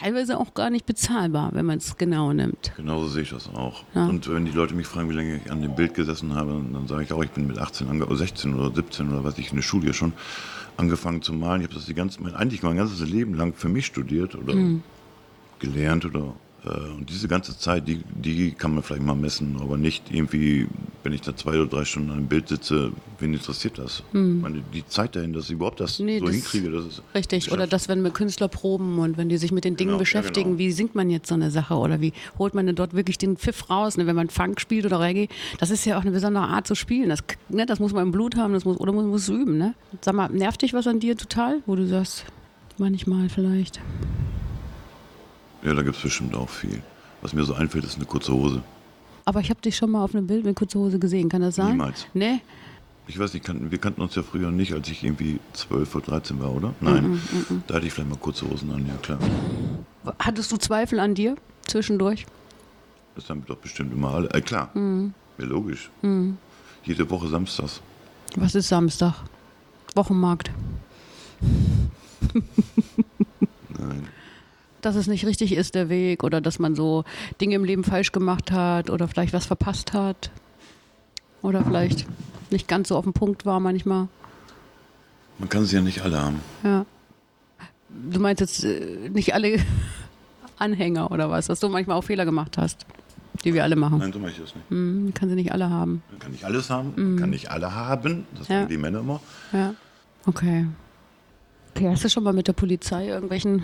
teilweise 0.00 0.38
auch 0.38 0.54
gar 0.54 0.70
nicht 0.70 0.86
bezahlbar, 0.86 1.50
wenn 1.52 1.66
man 1.66 1.78
es 1.78 1.96
genau 1.96 2.32
nimmt. 2.32 2.72
Genauso 2.76 3.08
sehe 3.08 3.22
ich 3.22 3.30
das 3.30 3.48
auch. 3.48 3.84
Ja. 3.94 4.06
Und 4.06 4.28
wenn 4.32 4.44
die 4.44 4.50
Leute 4.52 4.74
mich 4.74 4.86
fragen, 4.86 5.08
wie 5.10 5.14
lange 5.14 5.36
ich 5.44 5.50
an 5.50 5.62
dem 5.62 5.74
Bild 5.74 5.94
gesessen 5.94 6.34
habe, 6.34 6.60
dann 6.72 6.86
sage 6.88 7.02
ich 7.02 7.12
auch, 7.12 7.22
ich 7.22 7.30
bin 7.30 7.46
mit 7.46 7.58
18, 7.58 7.88
ange 7.88 8.06
oder 8.06 8.16
16 8.16 8.54
oder 8.54 8.74
17 8.74 9.10
oder 9.12 9.24
was 9.24 9.38
ich 9.38 9.50
in 9.50 9.56
der 9.56 9.62
Schule 9.62 9.88
ja 9.88 9.92
schon 9.92 10.12
angefangen 10.76 11.22
zu 11.22 11.32
malen. 11.32 11.60
Ich 11.60 11.66
habe 11.66 11.74
das 11.74 11.86
die 11.86 11.94
ganze, 11.94 12.22
mein, 12.22 12.34
eigentlich 12.34 12.62
mein 12.62 12.76
ganzes 12.76 13.00
Leben 13.08 13.34
lang 13.34 13.52
für 13.54 13.68
mich 13.68 13.86
studiert 13.86 14.34
oder 14.34 14.54
Mhm. 14.54 14.82
gelernt 15.58 16.04
oder 16.06 16.34
und 16.64 17.08
diese 17.08 17.26
ganze 17.26 17.56
Zeit, 17.58 17.88
die, 17.88 18.02
die 18.14 18.52
kann 18.52 18.74
man 18.74 18.82
vielleicht 18.82 19.02
mal 19.02 19.14
messen, 19.14 19.56
aber 19.60 19.76
nicht 19.78 20.04
irgendwie, 20.12 20.66
wenn 21.02 21.12
ich 21.14 21.22
da 21.22 21.34
zwei 21.34 21.52
oder 21.52 21.66
drei 21.66 21.84
Stunden 21.86 22.10
an 22.10 22.18
einem 22.18 22.26
Bild 22.28 22.48
sitze, 22.48 22.92
wen 23.18 23.32
interessiert 23.32 23.78
das? 23.78 24.02
Meine, 24.12 24.62
die 24.74 24.86
Zeit 24.86 25.16
dahin, 25.16 25.32
dass 25.32 25.46
ich 25.46 25.52
überhaupt 25.52 25.80
das. 25.80 25.98
Nee, 26.00 26.18
so 26.18 26.26
das- 26.26 26.34
hinkriege, 26.34 26.70
das 26.70 26.84
ist 26.86 27.02
Richtig, 27.14 27.50
oder 27.50 27.66
dass 27.66 27.88
wenn 27.88 28.02
wir 28.02 28.10
Künstler 28.10 28.48
proben 28.48 28.98
und 28.98 29.16
wenn 29.16 29.28
die 29.30 29.38
sich 29.38 29.52
mit 29.52 29.64
den 29.64 29.76
Dingen 29.76 29.88
Genau, 29.88 29.96
ja, 29.96 30.00
beschäftigen, 30.00 30.50
genau. 30.50 30.58
wie 30.58 30.72
singt 30.72 30.94
man 30.94 31.08
jetzt 31.08 31.28
so 31.28 31.34
eine 31.34 31.50
Sache 31.50 31.74
oder 31.74 32.00
wie 32.02 32.12
holt 32.38 32.52
man 32.54 32.66
denn 32.66 32.76
dort 32.76 32.92
wirklich 32.94 33.16
den 33.16 33.36
Pfiff 33.38 33.70
raus, 33.70 33.96
ne? 33.96 34.06
wenn 34.06 34.16
man 34.16 34.28
Funk 34.28 34.60
spielt 34.60 34.84
oder 34.84 35.00
Reggae, 35.00 35.28
das 35.58 35.70
ist 35.70 35.84
ja 35.86 35.96
auch 35.96 36.02
eine 36.02 36.10
besondere 36.10 36.44
Art 36.44 36.66
zu 36.66 36.74
spielen, 36.74 37.08
das, 37.08 37.20
ne? 37.48 37.64
das 37.64 37.80
muss 37.80 37.92
man 37.94 38.02
im 38.02 38.12
Blut 38.12 38.36
haben 38.36 38.52
das 38.52 38.64
muss, 38.66 38.78
oder 38.78 38.92
man 38.92 39.06
muss 39.06 39.22
es 39.22 39.28
üben. 39.30 39.56
Ne? 39.56 39.74
Sag 40.02 40.14
mal, 40.14 40.28
nervt 40.28 40.60
dich 40.62 40.74
was 40.74 40.86
an 40.86 41.00
dir 41.00 41.16
total, 41.16 41.60
wo 41.64 41.74
du 41.74 41.86
sagst, 41.86 42.26
manchmal 42.76 43.28
vielleicht? 43.30 43.80
Ja, 45.62 45.74
da 45.74 45.82
gibt 45.82 45.96
es 45.96 46.02
bestimmt 46.02 46.34
auch 46.34 46.48
viel. 46.48 46.82
Was 47.22 47.32
mir 47.32 47.44
so 47.44 47.54
einfällt, 47.54 47.84
ist 47.84 47.96
eine 47.96 48.06
kurze 48.06 48.32
Hose. 48.32 48.62
Aber 49.26 49.40
ich 49.40 49.50
habe 49.50 49.60
dich 49.60 49.76
schon 49.76 49.90
mal 49.90 50.02
auf 50.02 50.14
einem 50.14 50.26
Bild 50.26 50.44
mit 50.44 50.56
kurzer 50.56 50.78
Hose 50.78 50.98
gesehen, 50.98 51.28
kann 51.28 51.42
das 51.42 51.56
sein? 51.56 51.72
Niemals. 51.72 52.06
Nee? 52.14 52.40
Ich 53.06 53.18
weiß 53.18 53.34
nicht, 53.34 53.46
wir 53.70 53.78
kannten 53.78 54.00
uns 54.00 54.14
ja 54.14 54.22
früher 54.22 54.50
nicht, 54.50 54.72
als 54.72 54.88
ich 54.88 55.04
irgendwie 55.04 55.38
12 55.52 55.94
oder 55.96 56.06
13 56.06 56.40
war, 56.40 56.52
oder? 56.52 56.74
Nein. 56.80 57.20
Da 57.66 57.74
hatte 57.74 57.86
ich 57.86 57.92
vielleicht 57.92 58.08
mal 58.08 58.16
kurze 58.18 58.48
Hosen 58.48 58.70
an, 58.70 58.86
ja 58.86 58.94
klar. 59.02 59.18
Hattest 60.18 60.50
du 60.52 60.56
Zweifel 60.56 60.98
an 61.00 61.14
dir 61.14 61.36
zwischendurch? 61.66 62.24
Das 63.16 63.28
haben 63.28 63.44
doch 63.46 63.56
bestimmt 63.56 63.92
immer 63.92 64.14
alle. 64.14 64.30
Äh, 64.30 64.40
klar. 64.40 64.70
Ja, 64.74 65.44
logisch. 65.44 65.90
Jede 66.84 67.10
Woche 67.10 67.28
samstags. 67.28 67.80
Was 68.36 68.54
ist 68.54 68.68
Samstag? 68.68 69.14
Wochenmarkt. 69.94 70.50
Nein. 73.78 74.08
Dass 74.80 74.96
es 74.96 75.06
nicht 75.06 75.26
richtig 75.26 75.52
ist, 75.54 75.74
der 75.74 75.88
Weg, 75.88 76.22
oder 76.24 76.40
dass 76.40 76.58
man 76.58 76.74
so 76.74 77.04
Dinge 77.40 77.54
im 77.56 77.64
Leben 77.64 77.84
falsch 77.84 78.12
gemacht 78.12 78.50
hat 78.52 78.90
oder 78.90 79.08
vielleicht 79.08 79.32
was 79.32 79.46
verpasst 79.46 79.92
hat. 79.92 80.30
Oder 81.42 81.64
vielleicht 81.64 82.06
nicht 82.50 82.68
ganz 82.68 82.88
so 82.88 82.96
auf 82.96 83.04
den 83.04 83.12
Punkt 83.14 83.46
war 83.46 83.60
manchmal. 83.60 84.08
Man 85.38 85.48
kann 85.48 85.64
sie 85.64 85.76
ja 85.76 85.82
nicht 85.82 86.02
alle 86.02 86.20
haben. 86.20 86.40
Ja. 86.62 86.84
Du 88.10 88.20
meinst 88.20 88.40
jetzt 88.40 88.62
äh, 88.64 89.08
nicht 89.10 89.34
alle 89.34 89.58
Anhänger 90.58 91.10
oder 91.10 91.30
was, 91.30 91.46
dass 91.46 91.60
du 91.60 91.68
manchmal 91.68 91.96
auch 91.96 92.04
Fehler 92.04 92.24
gemacht 92.26 92.58
hast, 92.58 92.84
die 93.44 93.54
wir 93.54 93.64
alle 93.64 93.76
machen. 93.76 93.98
Nein, 93.98 94.12
so 94.12 94.18
mache 94.18 94.32
ich 94.32 94.36
das 94.38 94.54
nicht. 94.54 94.68
Hm, 94.68 95.04
man 95.04 95.14
kann 95.14 95.28
sie 95.30 95.34
nicht 95.34 95.52
alle 95.52 95.70
haben. 95.70 96.02
Man 96.10 96.18
kann 96.18 96.32
nicht 96.32 96.44
alles 96.44 96.68
haben, 96.68 96.92
man 96.96 97.16
kann 97.16 97.30
nicht 97.30 97.50
alle 97.50 97.74
haben. 97.74 98.26
Das 98.38 98.48
Ja. 98.48 98.56
sagen 98.60 98.68
die 98.68 98.76
Männer 98.76 99.00
immer. 99.00 99.20
Ja. 99.52 99.74
Okay. 100.26 100.66
Okay, 101.74 101.88
hast 101.88 102.04
du 102.04 102.10
schon 102.10 102.24
mal 102.24 102.32
mit 102.34 102.46
der 102.48 102.52
Polizei 102.52 103.06
irgendwelchen 103.08 103.62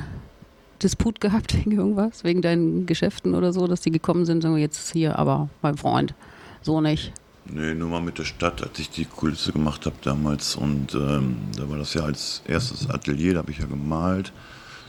Disput 0.82 1.20
gehabt 1.20 1.54
wegen 1.56 1.72
irgendwas? 1.72 2.24
Wegen 2.24 2.42
deinen 2.42 2.86
Geschäften 2.86 3.34
oder 3.34 3.52
so, 3.52 3.66
dass 3.66 3.80
die 3.80 3.90
gekommen 3.90 4.24
sind, 4.24 4.42
sagen 4.42 4.54
wir 4.54 4.62
jetzt 4.62 4.92
hier, 4.92 5.18
aber 5.18 5.48
mein 5.62 5.76
Freund, 5.76 6.14
so 6.62 6.80
nicht. 6.80 7.12
Nee, 7.48 7.74
nur 7.74 7.88
mal 7.88 8.02
mit 8.02 8.18
der 8.18 8.24
Stadt, 8.24 8.62
als 8.62 8.78
ich 8.78 8.90
die 8.90 9.04
Kulisse 9.04 9.52
gemacht 9.52 9.86
habe 9.86 9.96
damals. 10.02 10.56
Und 10.56 10.94
ähm, 10.94 11.36
da 11.56 11.68
war 11.70 11.78
das 11.78 11.94
ja 11.94 12.02
als 12.02 12.42
erstes 12.46 12.90
Atelier, 12.90 13.34
da 13.34 13.38
habe 13.40 13.52
ich 13.52 13.58
ja 13.58 13.66
gemalt. 13.66 14.32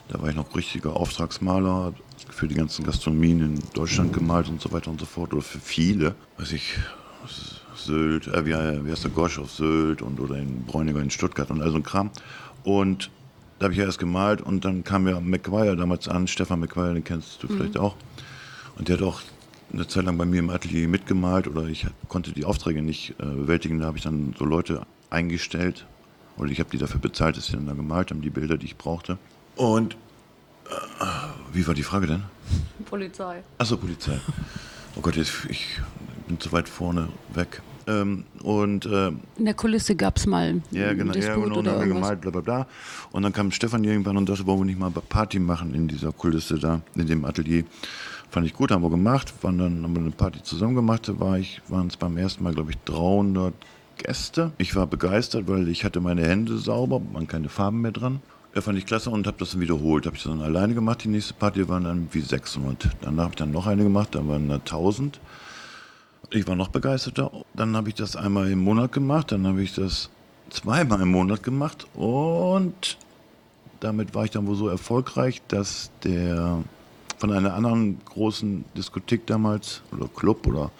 Da 0.07 0.21
war 0.21 0.29
ich 0.29 0.35
noch 0.35 0.55
richtiger 0.55 0.95
Auftragsmaler 0.95 1.93
für 2.29 2.47
die 2.47 2.55
ganzen 2.55 2.85
Gastronomien 2.85 3.41
in 3.41 3.59
Deutschland 3.73 4.13
gemalt 4.13 4.47
und 4.47 4.61
so 4.61 4.71
weiter 4.71 4.89
und 4.89 4.99
so 4.99 5.05
fort. 5.05 5.33
Oder 5.33 5.43
für 5.43 5.59
viele. 5.59 6.15
Weiß 6.37 6.53
ich, 6.53 6.77
Sylt, 7.75 8.27
äh, 8.27 8.45
wie, 8.45 8.51
wie 8.51 8.91
heißt 8.91 9.03
der 9.03 9.11
Gosch 9.11 9.37
auf 9.37 9.51
Sylt 9.51 10.01
und 10.01 10.19
oder 10.19 10.37
in 10.37 10.63
Bräuniger 10.65 11.01
in 11.01 11.11
Stuttgart 11.11 11.51
und 11.51 11.61
all 11.61 11.69
so 11.69 11.77
ein 11.77 11.83
Kram. 11.83 12.09
Und 12.63 13.11
da 13.59 13.65
habe 13.65 13.73
ich 13.73 13.79
ja 13.79 13.85
erst 13.85 13.99
gemalt 13.99 14.41
und 14.41 14.65
dann 14.65 14.83
kam 14.83 15.07
ja 15.07 15.19
McGuire 15.19 15.75
damals 15.75 16.07
an, 16.07 16.27
Stefan 16.27 16.59
McGuire, 16.59 16.93
den 16.93 17.03
kennst 17.03 17.41
du 17.41 17.47
vielleicht 17.47 17.77
auch. 17.77 17.95
Und 18.77 18.87
der 18.87 18.97
hat 18.97 19.03
auch 19.03 19.21
eine 19.73 19.87
Zeit 19.87 20.05
lang 20.05 20.17
bei 20.17 20.25
mir 20.25 20.39
im 20.39 20.49
Atelier 20.49 20.87
mitgemalt 20.87 21.47
oder 21.47 21.63
ich 21.63 21.85
konnte 22.07 22.31
die 22.31 22.45
Aufträge 22.45 22.81
nicht 22.81 23.15
äh, 23.19 23.25
bewältigen. 23.25 23.79
Da 23.79 23.87
habe 23.87 23.97
ich 23.97 24.03
dann 24.03 24.35
so 24.37 24.45
Leute 24.45 24.83
eingestellt 25.09 25.85
oder 26.37 26.51
ich 26.51 26.59
habe 26.59 26.69
die 26.69 26.77
dafür 26.77 26.99
bezahlt, 26.99 27.37
dass 27.37 27.47
sie 27.47 27.53
dann 27.53 27.65
da 27.65 27.73
gemalt 27.73 28.11
haben, 28.11 28.21
die 28.21 28.29
Bilder, 28.29 28.57
die 28.57 28.67
ich 28.67 28.77
brauchte. 28.77 29.17
Und 29.55 29.95
äh, 30.69 31.05
wie 31.51 31.65
war 31.67 31.73
die 31.73 31.83
Frage 31.83 32.07
denn? 32.07 32.23
Polizei. 32.85 33.43
Achso, 33.57 33.77
Polizei. 33.77 34.19
Oh 34.95 35.01
Gott, 35.01 35.15
jetzt, 35.15 35.45
ich 35.49 35.79
bin 36.27 36.39
zu 36.39 36.51
weit 36.51 36.69
vorne 36.69 37.09
weg. 37.33 37.61
Ähm, 37.87 38.25
und 38.43 38.85
äh, 38.85 39.07
In 39.37 39.45
der 39.45 39.53
Kulisse 39.53 39.95
gab 39.95 40.17
es 40.17 40.25
mal 40.25 40.61
ja, 40.71 40.93
genau, 40.93 41.13
ja, 41.13 41.19
Disput 41.19 41.35
genau, 41.35 41.45
und 41.45 41.51
oder 41.53 41.63
dann 41.63 41.73
haben 41.81 41.87
wir 41.87 41.93
gemalt, 41.95 42.21
bla 42.21 42.31
bla 42.31 42.41
bla. 42.41 42.67
Und 43.11 43.23
dann 43.23 43.31
kam 43.31 43.51
Stefan 43.51 43.83
irgendwann 43.83 44.17
und 44.17 44.27
sagte, 44.27 44.45
wollen 44.45 44.59
wir 44.59 44.65
nicht 44.65 44.79
mal 44.79 44.91
Party 44.91 45.39
machen 45.39 45.73
in 45.73 45.87
dieser 45.87 46.11
Kulisse 46.11 46.59
da, 46.59 46.81
in 46.95 47.07
dem 47.07 47.23
Atelier. 47.23 47.63
Fand 48.29 48.45
ich 48.45 48.53
gut, 48.53 48.71
haben 48.71 48.83
wir 48.83 48.89
gemacht, 48.89 49.33
waren 49.41 49.57
dann, 49.57 49.83
haben 49.83 49.95
wir 49.95 50.01
eine 50.01 50.11
Party 50.11 50.43
zusammen 50.43 50.75
gemacht, 50.75 51.07
da 51.07 51.17
war 51.17 51.39
ich, 51.39 51.61
waren 51.69 51.87
es 51.87 51.95
beim 51.95 52.17
ersten 52.17 52.43
Mal, 52.43 52.53
glaube 52.53 52.71
ich, 52.71 52.77
300 52.79 53.53
Gäste. 53.97 54.51
Ich 54.57 54.75
war 54.75 54.85
begeistert, 54.85 55.47
weil 55.47 55.69
ich 55.69 55.85
hatte 55.85 56.01
meine 56.01 56.27
Hände 56.27 56.57
sauber, 56.57 57.01
waren 57.13 57.27
keine 57.27 57.47
Farben 57.47 57.81
mehr 57.81 57.91
dran. 57.91 58.19
Ja, 58.53 58.61
fand 58.61 58.77
ich 58.77 58.85
klasse 58.85 59.09
und 59.11 59.27
habe 59.27 59.37
das 59.39 59.51
dann 59.51 59.61
wiederholt. 59.61 60.05
Habe 60.05 60.15
ich 60.17 60.23
das 60.23 60.31
dann 60.31 60.41
alleine 60.41 60.73
gemacht. 60.73 61.03
Die 61.03 61.09
nächste 61.09 61.33
Party 61.35 61.67
waren 61.69 61.83
dann 61.83 62.07
wie 62.11 62.21
600. 62.21 62.89
Danach 63.01 63.23
habe 63.25 63.31
ich 63.33 63.37
dann 63.37 63.51
noch 63.51 63.67
eine 63.67 63.83
gemacht, 63.83 64.15
da 64.15 64.27
waren 64.27 64.49
da 64.49 64.55
1000. 64.55 65.19
Ich 66.29 66.47
war 66.47 66.55
noch 66.55 66.67
begeisterter. 66.67 67.31
Dann 67.53 67.75
habe 67.75 67.89
ich 67.89 67.95
das 67.95 68.15
einmal 68.15 68.51
im 68.51 68.59
Monat 68.59 68.91
gemacht, 68.91 69.31
dann 69.31 69.47
habe 69.47 69.61
ich 69.61 69.73
das 69.73 70.09
zweimal 70.49 71.01
im 71.01 71.11
Monat 71.11 71.43
gemacht 71.43 71.87
und 71.93 72.97
damit 73.79 74.15
war 74.15 74.25
ich 74.25 74.31
dann 74.31 74.47
wohl 74.47 74.55
so 74.55 74.67
erfolgreich, 74.67 75.41
dass 75.47 75.91
der 76.03 76.63
von 77.17 77.31
einer 77.31 77.53
anderen 77.53 77.99
großen 78.05 78.65
Diskothek 78.75 79.25
damals 79.25 79.81
oder 79.91 80.07
Club 80.07 80.47
oder 80.47 80.71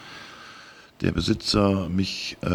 der 1.01 1.11
Besitzer 1.11 1.89
mich 1.89 2.37
äh, 2.41 2.47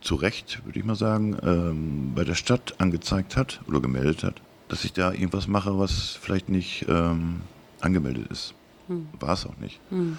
zu 0.00 0.14
Recht, 0.16 0.64
würde 0.64 0.78
ich 0.78 0.84
mal 0.84 0.96
sagen, 0.96 1.36
ähm, 1.42 2.12
bei 2.14 2.24
der 2.24 2.34
Stadt 2.34 2.74
angezeigt 2.78 3.36
hat 3.36 3.60
oder 3.66 3.80
gemeldet 3.80 4.22
hat, 4.22 4.34
dass 4.68 4.84
ich 4.84 4.92
da 4.92 5.12
irgendwas 5.12 5.48
mache, 5.48 5.78
was 5.78 6.18
vielleicht 6.20 6.48
nicht 6.48 6.86
ähm, 6.88 7.40
angemeldet 7.80 8.30
ist. 8.30 8.54
Hm. 8.88 9.08
War 9.18 9.32
es 9.32 9.46
auch 9.46 9.56
nicht. 9.58 9.80
Hm. 9.90 10.18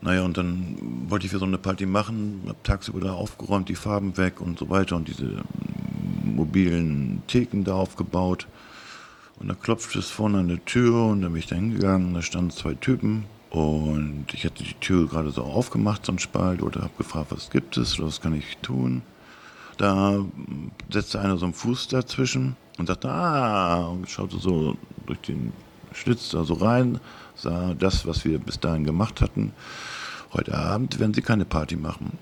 Naja, 0.00 0.22
und 0.22 0.36
dann 0.36 0.76
wollte 1.08 1.26
ich 1.26 1.32
für 1.32 1.38
so 1.38 1.44
eine 1.44 1.58
Party 1.58 1.86
machen, 1.86 2.42
habe 2.46 2.58
tagsüber 2.62 3.00
da 3.00 3.12
aufgeräumt, 3.12 3.68
die 3.68 3.74
Farben 3.74 4.16
weg 4.16 4.40
und 4.40 4.58
so 4.58 4.70
weiter 4.70 4.96
und 4.96 5.08
diese 5.08 5.42
mobilen 6.24 7.22
Theken 7.26 7.64
da 7.64 7.74
aufgebaut. 7.74 8.46
Und 9.40 9.48
da 9.48 9.54
klopfte 9.54 9.98
es 9.98 10.08
vorne 10.08 10.38
an 10.38 10.48
der 10.48 10.64
Tür 10.64 11.06
und 11.06 11.22
dann 11.22 11.32
bin 11.32 11.40
ich 11.40 11.46
da 11.46 11.56
hingegangen, 11.56 12.14
da 12.14 12.22
standen 12.22 12.50
zwei 12.50 12.74
Typen 12.74 13.24
und 13.50 14.26
ich 14.32 14.44
hatte 14.44 14.62
die 14.62 14.74
Tür 14.74 15.08
gerade 15.08 15.30
so 15.30 15.42
aufgemacht, 15.42 16.04
so 16.04 16.12
ein 16.12 16.18
Spalt, 16.18 16.62
oder 16.62 16.82
habe 16.82 16.92
gefragt, 16.98 17.30
was 17.30 17.50
gibt 17.50 17.76
es, 17.76 18.00
was 18.00 18.20
kann 18.20 18.34
ich 18.34 18.56
tun. 18.58 19.02
Da 19.78 20.24
setzte 20.90 21.20
einer 21.20 21.38
so 21.38 21.46
einen 21.46 21.54
Fuß 21.54 21.88
dazwischen 21.88 22.56
und 22.78 22.88
dachte, 22.88 23.08
ah, 23.10 23.86
und 23.86 24.10
schaute 24.10 24.38
so 24.38 24.76
durch 25.06 25.20
den 25.20 25.52
Schlitz 25.98 26.30
da 26.30 26.44
so 26.44 26.54
rein, 26.54 27.00
sah 27.34 27.74
das, 27.74 28.06
was 28.06 28.24
wir 28.24 28.38
bis 28.38 28.60
dahin 28.60 28.84
gemacht 28.84 29.20
hatten. 29.20 29.52
Heute 30.32 30.56
Abend 30.56 30.98
werden 30.98 31.14
sie 31.14 31.22
keine 31.22 31.44
Party 31.44 31.76
machen. 31.76 32.18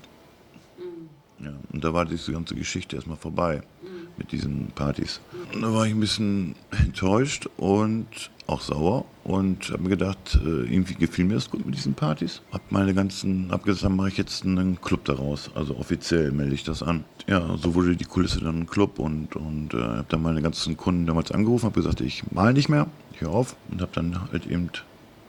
Mhm. 0.77 1.45
Ja, 1.45 1.53
und 1.71 1.83
da 1.83 1.93
war 1.93 2.05
diese 2.05 2.31
ganze 2.31 2.55
Geschichte 2.55 2.95
erstmal 2.95 3.17
vorbei 3.17 3.61
mhm. 3.81 4.07
mit 4.17 4.31
diesen 4.31 4.67
Partys. 4.75 5.21
Und 5.53 5.61
da 5.61 5.73
war 5.73 5.85
ich 5.85 5.93
ein 5.93 5.99
bisschen 5.99 6.55
enttäuscht 6.71 7.47
und 7.57 8.07
auch 8.47 8.61
sauer 8.61 9.05
und 9.23 9.69
habe 9.69 9.83
mir 9.83 9.89
gedacht, 9.89 10.39
äh, 10.43 10.73
irgendwie 10.73 10.95
gefiel 10.95 11.25
mir 11.25 11.35
das 11.35 11.49
gut 11.49 11.65
mit 11.65 11.75
diesen 11.75 11.93
Partys. 11.93 12.41
Hab 12.51 12.71
meine 12.71 12.93
ganzen, 12.93 13.51
hab 13.51 13.63
gesagt, 13.63 13.93
mache 13.93 14.07
ich 14.09 14.17
jetzt 14.17 14.45
einen 14.45 14.79
Club 14.81 15.05
daraus. 15.05 15.51
Also 15.53 15.75
offiziell 15.77 16.31
melde 16.31 16.55
ich 16.55 16.63
das 16.63 16.81
an. 16.81 17.03
Ja, 17.27 17.57
so 17.57 17.75
wurde 17.75 17.95
die 17.95 18.05
Kulisse 18.05 18.39
dann 18.39 18.61
ein 18.61 18.67
Club 18.67 18.99
und, 18.99 19.35
und 19.35 19.73
äh, 19.73 19.81
habe 19.81 20.05
dann 20.07 20.21
meine 20.21 20.41
ganzen 20.41 20.77
Kunden 20.77 21.05
damals 21.05 21.31
angerufen, 21.31 21.65
habe 21.65 21.81
gesagt, 21.81 22.01
ich 22.01 22.31
mal 22.31 22.53
nicht 22.53 22.69
mehr, 22.69 22.87
ich 23.13 23.21
höre 23.21 23.31
auf 23.31 23.55
und 23.69 23.81
habe 23.81 23.91
dann 23.93 24.31
halt 24.31 24.47
eben, 24.47 24.69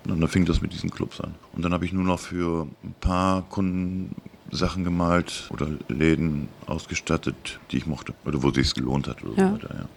und 0.07 0.21
dann 0.21 0.29
fing 0.29 0.45
das 0.45 0.63
mit 0.63 0.73
diesen 0.73 0.91
Clubs 0.91 1.21
an. 1.21 1.35
Und 1.53 1.65
dann 1.65 1.73
habe 1.73 1.85
ich 1.85 1.93
nur 1.93 2.05
noch 2.05 2.21
für 2.21 2.69
ein 2.85 2.95
paar 3.01 3.43
Kunden 3.43 4.15
Sachen 4.51 4.85
gemalt 4.85 5.49
oder 5.53 5.69
Läden 5.89 6.49
ausgestattet, 6.67 7.61
die 7.71 7.79
ich 7.79 7.87
mochte 7.87 8.15
oder 8.25 8.43
wo 8.43 8.49
es 8.49 8.55
sich 8.55 8.75
gelohnt 8.75 9.09
hat 9.09 9.23
oder 9.25 9.37
ja. 9.37 9.49
so 9.49 9.55
weiter. 9.55 9.75
Ja. 9.75 9.89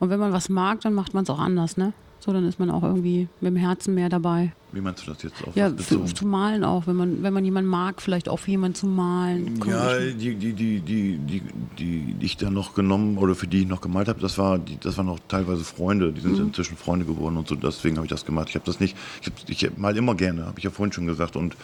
Und 0.00 0.10
wenn 0.10 0.18
man 0.18 0.32
was 0.32 0.48
mag, 0.48 0.80
dann 0.80 0.94
macht 0.94 1.14
man 1.14 1.24
es 1.24 1.30
auch 1.30 1.38
anders, 1.38 1.76
ne? 1.76 1.92
So, 2.20 2.34
dann 2.34 2.46
ist 2.46 2.60
man 2.60 2.70
auch 2.70 2.82
irgendwie 2.82 3.28
mit 3.40 3.50
dem 3.50 3.56
Herzen 3.56 3.94
mehr 3.94 4.10
dabei. 4.10 4.52
Wie 4.72 4.80
meinst 4.82 5.06
du 5.06 5.10
das 5.10 5.22
jetzt 5.22 5.42
auf 5.46 5.56
Ja, 5.56 5.70
für, 5.70 6.04
zu 6.04 6.26
malen 6.26 6.64
auch, 6.64 6.86
wenn 6.86 6.94
man, 6.94 7.22
wenn 7.22 7.32
man 7.32 7.44
jemanden 7.44 7.70
mag, 7.70 8.02
vielleicht 8.02 8.28
auch 8.28 8.38
für 8.38 8.50
jemanden 8.50 8.74
zu 8.74 8.86
malen. 8.86 9.58
Ja, 9.66 9.98
die, 9.98 10.34
die, 10.34 10.52
die, 10.52 10.80
die, 10.80 11.18
die, 11.18 11.42
die, 11.78 12.14
die 12.14 12.26
ich 12.26 12.36
da 12.36 12.50
noch 12.50 12.74
genommen 12.74 13.16
oder 13.16 13.34
für 13.34 13.46
die 13.46 13.62
ich 13.62 13.66
noch 13.66 13.80
gemalt 13.80 14.08
habe, 14.08 14.20
das 14.20 14.36
war, 14.36 14.58
die, 14.58 14.78
das 14.78 14.98
waren 14.98 15.08
auch 15.08 15.18
teilweise 15.28 15.64
Freunde, 15.64 16.12
die 16.12 16.20
sind 16.20 16.38
mhm. 16.38 16.46
inzwischen 16.48 16.76
Freunde 16.76 17.06
geworden 17.06 17.38
und 17.38 17.48
so, 17.48 17.54
deswegen 17.54 17.96
habe 17.96 18.06
ich 18.06 18.10
das 18.10 18.26
gemacht. 18.26 18.48
Ich 18.50 18.54
habe 18.54 18.66
das 18.66 18.80
nicht, 18.80 18.96
ich, 19.22 19.26
hab, 19.64 19.72
ich 19.72 19.78
mal 19.78 19.96
immer 19.96 20.14
gerne, 20.14 20.44
habe 20.44 20.58
ich 20.58 20.64
ja 20.64 20.70
vorhin 20.70 20.92
schon 20.92 21.06
gesagt 21.06 21.36
und 21.36 21.54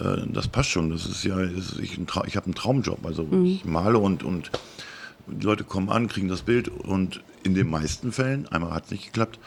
äh, 0.00 0.26
das 0.26 0.48
passt 0.48 0.70
schon. 0.70 0.90
Das 0.90 1.06
ist 1.06 1.22
ja, 1.24 1.38
ist, 1.38 1.78
ich, 1.78 1.98
ich 1.98 2.36
habe 2.36 2.46
einen 2.46 2.54
Traumjob, 2.54 3.04
also 3.04 3.24
mhm. 3.24 3.44
ich 3.44 3.64
male 3.64 3.98
und, 3.98 4.22
und 4.22 4.50
die 5.26 5.44
Leute 5.44 5.64
kommen 5.64 5.88
an, 5.88 6.08
kriegen 6.08 6.28
das 6.28 6.42
Bild 6.42 6.68
und 6.68 7.22
in 7.42 7.54
den 7.54 7.68
meisten 7.70 8.12
Fällen, 8.12 8.46
einmal 8.48 8.72
hat 8.72 8.86
es 8.86 8.90
nicht 8.90 9.06
geklappt, 9.06 9.38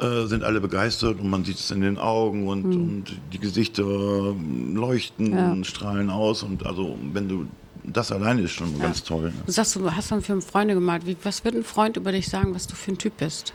äh, 0.00 0.26
sind 0.26 0.44
alle 0.44 0.60
begeistert 0.60 1.20
und 1.20 1.28
man 1.28 1.44
sieht 1.44 1.58
es 1.58 1.70
in 1.70 1.80
den 1.80 1.98
Augen 1.98 2.48
und, 2.48 2.64
mhm. 2.64 2.82
und 2.82 3.20
die 3.32 3.38
Gesichter 3.38 3.84
leuchten, 3.84 5.32
ja. 5.32 5.64
strahlen 5.64 6.10
aus 6.10 6.42
und 6.42 6.66
also 6.66 6.96
wenn 7.12 7.28
du 7.28 7.46
das 7.84 8.12
alleine 8.12 8.42
ist 8.42 8.52
schon 8.52 8.72
ja. 8.76 8.84
ganz 8.84 9.02
toll. 9.02 9.24
Ne? 9.24 9.32
Du 9.44 9.52
sagst, 9.52 9.76
du 9.76 9.90
hast 9.90 10.12
dann 10.12 10.22
für 10.22 10.40
Freunde 10.40 10.74
gemalt. 10.74 11.04
Wie, 11.04 11.16
was 11.24 11.44
wird 11.44 11.56
ein 11.56 11.64
Freund 11.64 11.96
über 11.96 12.12
dich 12.12 12.28
sagen, 12.28 12.54
was 12.54 12.68
du 12.68 12.76
für 12.76 12.92
ein 12.92 12.98
Typ 12.98 13.16
bist? 13.16 13.52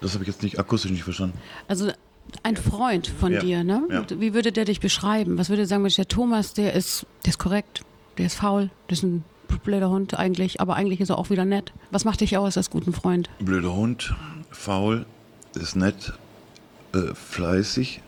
Das 0.00 0.14
habe 0.14 0.22
ich 0.22 0.28
jetzt 0.28 0.42
nicht 0.42 0.58
akustisch 0.58 0.90
nicht 0.90 1.02
verstanden. 1.02 1.36
Also 1.66 1.90
ein 2.42 2.56
Freund 2.56 3.06
von 3.06 3.32
ja. 3.32 3.40
dir, 3.40 3.64
ne? 3.64 3.82
Ja. 3.90 4.04
Wie 4.20 4.34
würde 4.34 4.52
der 4.52 4.64
dich 4.64 4.80
beschreiben? 4.80 5.38
Was 5.38 5.48
würde 5.48 5.62
er 5.62 5.66
sagen, 5.66 5.86
der 5.86 6.08
Thomas, 6.08 6.54
der 6.54 6.72
ist, 6.74 7.06
der 7.24 7.30
ist 7.30 7.38
korrekt, 7.38 7.82
der 8.18 8.26
ist 8.26 8.34
faul, 8.34 8.70
der 8.88 8.92
ist 8.92 9.02
ein 9.02 9.24
blöder 9.60 9.90
Hund 9.90 10.18
eigentlich, 10.18 10.60
aber 10.60 10.76
eigentlich 10.76 11.00
ist 11.00 11.10
er 11.10 11.18
auch 11.18 11.30
wieder 11.30 11.44
nett. 11.44 11.72
Was 11.90 12.04
macht 12.04 12.20
dich 12.20 12.36
aus 12.36 12.56
als 12.56 12.70
guten 12.70 12.92
Freund? 12.92 13.30
Blöder 13.38 13.74
Hund, 13.74 14.14
faul, 14.50 15.06
ist 15.54 15.76
nett, 15.76 16.12
äh, 16.92 17.14
fleißig, 17.14 18.00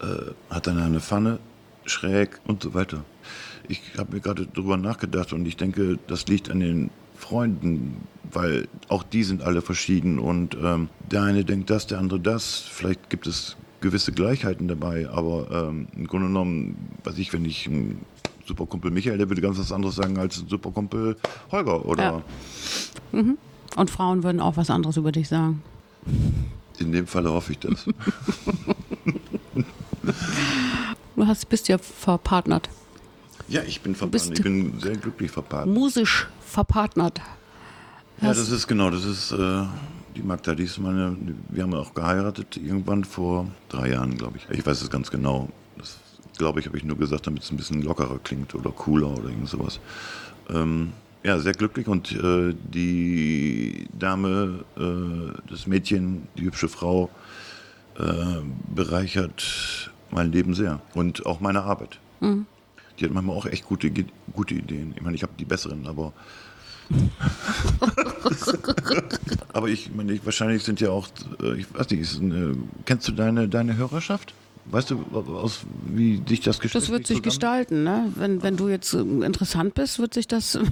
äh, 0.00 0.06
hat 0.54 0.66
dann 0.66 0.78
eine 0.78 1.00
Pfanne, 1.00 1.38
schräg 1.84 2.40
und 2.46 2.62
so 2.62 2.74
weiter. 2.74 3.04
Ich 3.68 3.80
habe 3.96 4.14
mir 4.14 4.20
gerade 4.20 4.46
darüber 4.46 4.76
nachgedacht 4.76 5.32
und 5.32 5.46
ich 5.46 5.56
denke, 5.56 5.98
das 6.06 6.26
liegt 6.26 6.50
an 6.50 6.60
den 6.60 6.90
Freunden, 7.16 8.08
weil 8.30 8.68
auch 8.88 9.02
die 9.02 9.22
sind 9.22 9.42
alle 9.42 9.62
verschieden 9.62 10.18
und 10.18 10.56
ähm, 10.60 10.88
der 11.10 11.22
eine 11.22 11.44
denkt 11.44 11.70
das, 11.70 11.86
der 11.86 11.98
andere 11.98 12.18
das. 12.18 12.58
Vielleicht 12.58 13.10
gibt 13.10 13.26
es 13.26 13.56
gewisse 13.80 14.12
Gleichheiten 14.12 14.68
dabei, 14.68 15.08
aber 15.08 15.68
ähm, 15.68 15.88
im 15.94 16.06
Grunde 16.06 16.28
genommen, 16.28 16.90
weiß 17.04 17.18
ich, 17.18 17.32
wenn 17.32 17.44
ich 17.44 17.66
einen 17.66 18.04
Superkumpel 18.46 18.90
Michael, 18.90 19.18
der 19.18 19.28
würde 19.28 19.40
ganz 19.40 19.58
was 19.58 19.72
anderes 19.72 19.96
sagen 19.96 20.18
als 20.18 20.40
ein 20.40 20.48
Superkumpel 20.48 21.16
Holger 21.50 21.84
oder. 21.84 22.02
Ja. 22.02 22.22
Mhm. 23.12 23.38
Und 23.76 23.90
Frauen 23.90 24.22
würden 24.22 24.40
auch 24.40 24.56
was 24.56 24.70
anderes 24.70 24.96
über 24.96 25.12
dich 25.12 25.28
sagen. 25.28 25.62
In 26.78 26.92
dem 26.92 27.06
Fall 27.06 27.26
hoffe 27.26 27.52
ich 27.52 27.58
das. 27.58 27.84
du 31.16 31.26
hast, 31.26 31.48
bist 31.48 31.68
ja 31.68 31.78
verpartnert. 31.78 32.68
Ja, 33.48 33.62
ich 33.62 33.80
bin 33.80 33.94
verpartnert. 33.94 34.38
Ich 34.38 34.44
bin 34.44 34.78
sehr 34.80 34.96
glücklich 34.96 35.30
verpartnert. 35.30 35.74
Musisch 35.74 36.28
verpartnert. 36.46 37.20
Ja, 38.20 38.28
das 38.28 38.50
ist 38.50 38.66
genau, 38.68 38.90
das 38.90 39.04
ist 39.04 39.32
äh, 39.32 39.64
die 40.14 40.22
Magda, 40.22 40.54
die 40.54 40.64
ist 40.64 40.78
meine, 40.78 41.16
wir 41.48 41.62
haben 41.62 41.74
auch 41.74 41.94
geheiratet 41.94 42.56
irgendwann 42.56 43.04
vor 43.04 43.48
drei 43.68 43.90
Jahren, 43.90 44.16
glaube 44.16 44.38
ich. 44.38 44.58
Ich 44.58 44.64
weiß 44.64 44.80
es 44.82 44.90
ganz 44.90 45.10
genau. 45.10 45.48
Das 45.76 45.98
glaube 46.42 46.58
ich, 46.58 46.66
habe 46.66 46.76
ich 46.76 46.82
nur 46.82 46.98
gesagt, 46.98 47.28
damit 47.28 47.44
es 47.44 47.52
ein 47.52 47.56
bisschen 47.56 47.82
lockerer 47.82 48.18
klingt 48.18 48.52
oder 48.56 48.72
cooler 48.72 49.12
oder 49.12 49.28
irgend 49.28 49.48
sowas. 49.48 49.78
Ähm, 50.50 50.92
ja, 51.22 51.38
sehr 51.38 51.52
glücklich 51.52 51.86
und 51.86 52.10
äh, 52.10 52.52
die 52.64 53.86
Dame, 53.96 54.64
äh, 54.76 55.38
das 55.48 55.68
Mädchen, 55.68 56.26
die 56.36 56.42
hübsche 56.42 56.68
Frau, 56.68 57.10
äh, 57.96 58.40
bereichert 58.74 59.92
mein 60.10 60.32
Leben 60.32 60.54
sehr 60.54 60.80
und 60.94 61.24
auch 61.26 61.38
meine 61.38 61.62
Arbeit. 61.62 62.00
Mhm. 62.18 62.46
Die 62.98 63.04
hat 63.04 63.12
manchmal 63.12 63.36
auch 63.36 63.46
echt 63.46 63.64
gute, 63.64 63.88
gute 64.32 64.54
Ideen. 64.54 64.94
Ich 64.96 65.02
meine, 65.02 65.14
ich 65.14 65.22
habe 65.22 65.34
die 65.38 65.44
besseren, 65.44 65.86
aber. 65.86 66.12
aber 69.52 69.68
ich 69.68 69.94
meine, 69.94 70.18
wahrscheinlich 70.24 70.64
sind 70.64 70.80
ja 70.80 70.90
auch, 70.90 71.06
äh, 71.40 71.54
ich 71.54 71.72
weiß 71.72 71.88
nicht, 71.90 72.20
eine, 72.20 72.56
kennst 72.84 73.06
du 73.06 73.12
deine, 73.12 73.48
deine 73.48 73.76
Hörerschaft? 73.76 74.34
Weißt 74.66 74.90
du, 74.90 75.04
aus, 75.12 75.60
wie 75.86 76.22
sich 76.26 76.40
das 76.40 76.60
gestaltet? 76.60 76.88
Das 76.88 76.92
wird 76.92 77.06
sich 77.06 77.22
gestalten, 77.22 77.82
ne? 77.82 78.12
Wenn, 78.14 78.42
wenn 78.42 78.56
du 78.56 78.68
jetzt 78.68 78.94
äh, 78.94 79.00
interessant 79.00 79.74
bist, 79.74 79.98
wird 79.98 80.14
sich 80.14 80.28
das 80.28 80.58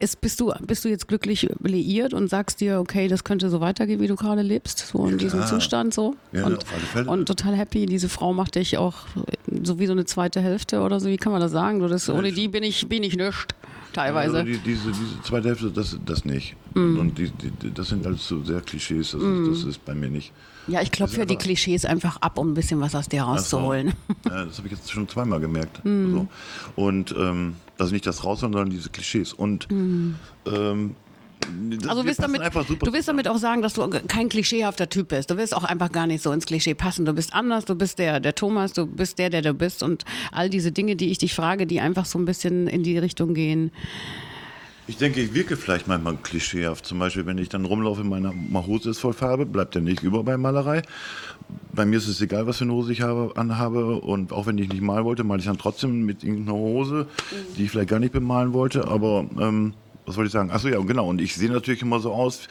Ist, 0.00 0.20
bist, 0.20 0.38
du, 0.40 0.52
bist 0.66 0.84
du 0.84 0.90
jetzt 0.90 1.08
glücklich 1.08 1.48
liiert 1.62 2.12
und 2.12 2.28
sagst 2.28 2.60
dir, 2.60 2.78
okay, 2.78 3.08
das 3.08 3.24
könnte 3.24 3.48
so 3.48 3.60
weitergehen, 3.60 4.00
wie 4.00 4.06
du 4.06 4.16
gerade 4.16 4.42
lebst, 4.42 4.78
so 4.80 5.06
in 5.06 5.12
ja, 5.12 5.16
diesem 5.16 5.46
Zustand 5.46 5.94
so? 5.94 6.14
Ja, 6.32 6.44
und, 6.44 6.58
auf 6.58 6.72
alle 6.72 6.82
Fälle. 6.82 7.10
und 7.10 7.26
total 7.26 7.54
happy, 7.56 7.86
diese 7.86 8.10
Frau 8.10 8.34
macht 8.34 8.56
dich 8.56 8.76
auch 8.76 9.06
so 9.62 9.78
wie 9.78 9.86
so 9.86 9.92
eine 9.92 10.04
zweite 10.04 10.40
Hälfte 10.40 10.80
oder 10.80 11.00
so, 11.00 11.08
wie 11.08 11.16
kann 11.16 11.32
man 11.32 11.40
das 11.40 11.52
sagen? 11.52 11.78
Du, 11.78 11.88
das, 11.88 12.10
ohne 12.10 12.32
die 12.32 12.48
bin 12.48 12.64
ich, 12.64 12.86
bin 12.86 13.02
ich 13.02 13.16
nischt, 13.16 13.54
teilweise. 13.94 14.38
Also 14.38 14.52
die, 14.52 14.58
diese, 14.58 14.92
diese 14.92 15.22
zweite 15.22 15.48
Hälfte, 15.48 15.70
das, 15.70 15.98
das 16.04 16.24
nicht. 16.24 16.56
Mm. 16.74 16.98
Und 16.98 17.18
die, 17.18 17.30
die, 17.30 17.72
das 17.72 17.88
sind 17.88 18.06
alles 18.06 18.26
so 18.26 18.42
sehr 18.42 18.60
Klischees, 18.60 19.12
das, 19.12 19.22
mm. 19.22 19.52
ist, 19.52 19.62
das 19.62 19.68
ist 19.70 19.84
bei 19.84 19.94
mir 19.94 20.08
nicht. 20.08 20.32
Ja, 20.66 20.80
ich 20.80 20.90
klopfe 20.90 21.18
ja 21.18 21.24
die 21.26 21.36
Klischees 21.36 21.84
einfach 21.84 22.16
ab, 22.18 22.38
um 22.38 22.50
ein 22.50 22.54
bisschen 22.54 22.80
was 22.80 22.94
aus 22.94 23.08
dir 23.08 23.22
rauszuholen. 23.22 23.92
Also, 24.24 24.36
ja, 24.36 24.44
das 24.46 24.58
habe 24.58 24.68
ich 24.68 24.74
jetzt 24.74 24.90
schon 24.90 25.08
zweimal 25.08 25.40
gemerkt. 25.40 25.84
Mm. 25.84 26.04
Also. 26.06 26.28
Und 26.76 27.14
ähm, 27.18 27.56
also 27.78 27.92
nicht 27.92 28.06
das 28.06 28.24
raus, 28.24 28.40
sondern 28.40 28.70
diese 28.70 28.90
Klischees. 28.90 29.32
Und 29.32 29.70
mhm. 29.70 30.16
ähm, 30.46 30.96
das- 31.70 31.88
Also 31.88 32.04
willst, 32.04 32.22
damit, 32.22 32.40
einfach 32.40 32.66
super 32.66 32.86
du 32.86 32.92
willst 32.92 33.08
damit 33.08 33.28
auch 33.28 33.38
sagen, 33.38 33.62
dass 33.62 33.74
du 33.74 33.88
kein 34.08 34.28
klischeehafter 34.28 34.88
Typ 34.88 35.08
bist. 35.08 35.30
Du 35.30 35.36
willst 35.36 35.54
auch 35.56 35.64
einfach 35.64 35.92
gar 35.92 36.06
nicht 36.06 36.22
so 36.22 36.32
ins 36.32 36.46
Klischee 36.46 36.74
passen. 36.74 37.04
Du 37.04 37.12
bist 37.12 37.32
anders, 37.34 37.64
du 37.64 37.74
bist 37.74 37.98
der, 37.98 38.20
der 38.20 38.34
Thomas, 38.34 38.72
du 38.72 38.86
bist 38.86 39.18
der, 39.18 39.30
der 39.30 39.42
du 39.42 39.54
bist. 39.54 39.82
Und 39.82 40.04
all 40.32 40.50
diese 40.50 40.72
Dinge, 40.72 40.96
die 40.96 41.10
ich 41.10 41.18
dich 41.18 41.34
frage, 41.34 41.66
die 41.66 41.80
einfach 41.80 42.04
so 42.06 42.18
ein 42.18 42.24
bisschen 42.24 42.66
in 42.68 42.82
die 42.82 42.98
Richtung 42.98 43.34
gehen. 43.34 43.70
Ich 44.86 44.98
denke, 44.98 45.22
ich 45.22 45.32
wirke 45.32 45.56
vielleicht 45.56 45.88
manchmal 45.88 46.16
klischeehaft. 46.16 46.84
Zum 46.84 46.98
Beispiel, 46.98 47.24
wenn 47.24 47.38
ich 47.38 47.48
dann 47.48 47.64
rumlaufe, 47.64 48.04
meine 48.04 48.34
Hose 48.66 48.90
ist 48.90 48.98
voll 48.98 49.14
Farbe, 49.14 49.46
bleibt 49.46 49.74
ja 49.74 49.80
nicht 49.80 50.02
über 50.02 50.22
bei 50.24 50.36
Malerei. 50.36 50.82
Bei 51.72 51.86
mir 51.86 51.96
ist 51.96 52.06
es 52.08 52.20
egal, 52.20 52.46
was 52.46 52.58
für 52.58 52.64
eine 52.64 52.74
Hose 52.74 52.92
ich 52.92 53.00
habe, 53.00 53.32
anhabe. 53.36 53.96
Und 54.00 54.30
auch 54.32 54.46
wenn 54.46 54.58
ich 54.58 54.68
nicht 54.68 54.82
malen 54.82 55.06
wollte, 55.06 55.24
male 55.24 55.40
ich 55.40 55.46
dann 55.46 55.56
trotzdem 55.56 56.04
mit 56.04 56.22
irgendeiner 56.22 56.58
Hose, 56.58 57.06
die 57.56 57.64
ich 57.64 57.70
vielleicht 57.70 57.88
gar 57.88 57.98
nicht 57.98 58.12
bemalen 58.12 58.52
wollte. 58.52 58.86
Aber 58.86 59.24
ähm, 59.40 59.72
was 60.06 60.16
wollte 60.16 60.26
ich 60.26 60.32
sagen? 60.32 60.50
Achso, 60.50 60.68
ja, 60.68 60.78
genau. 60.80 61.08
Und 61.08 61.20
ich 61.20 61.34
sehe 61.34 61.50
natürlich 61.50 61.82
immer 61.82 62.00
so 62.00 62.12
aus, 62.12 62.48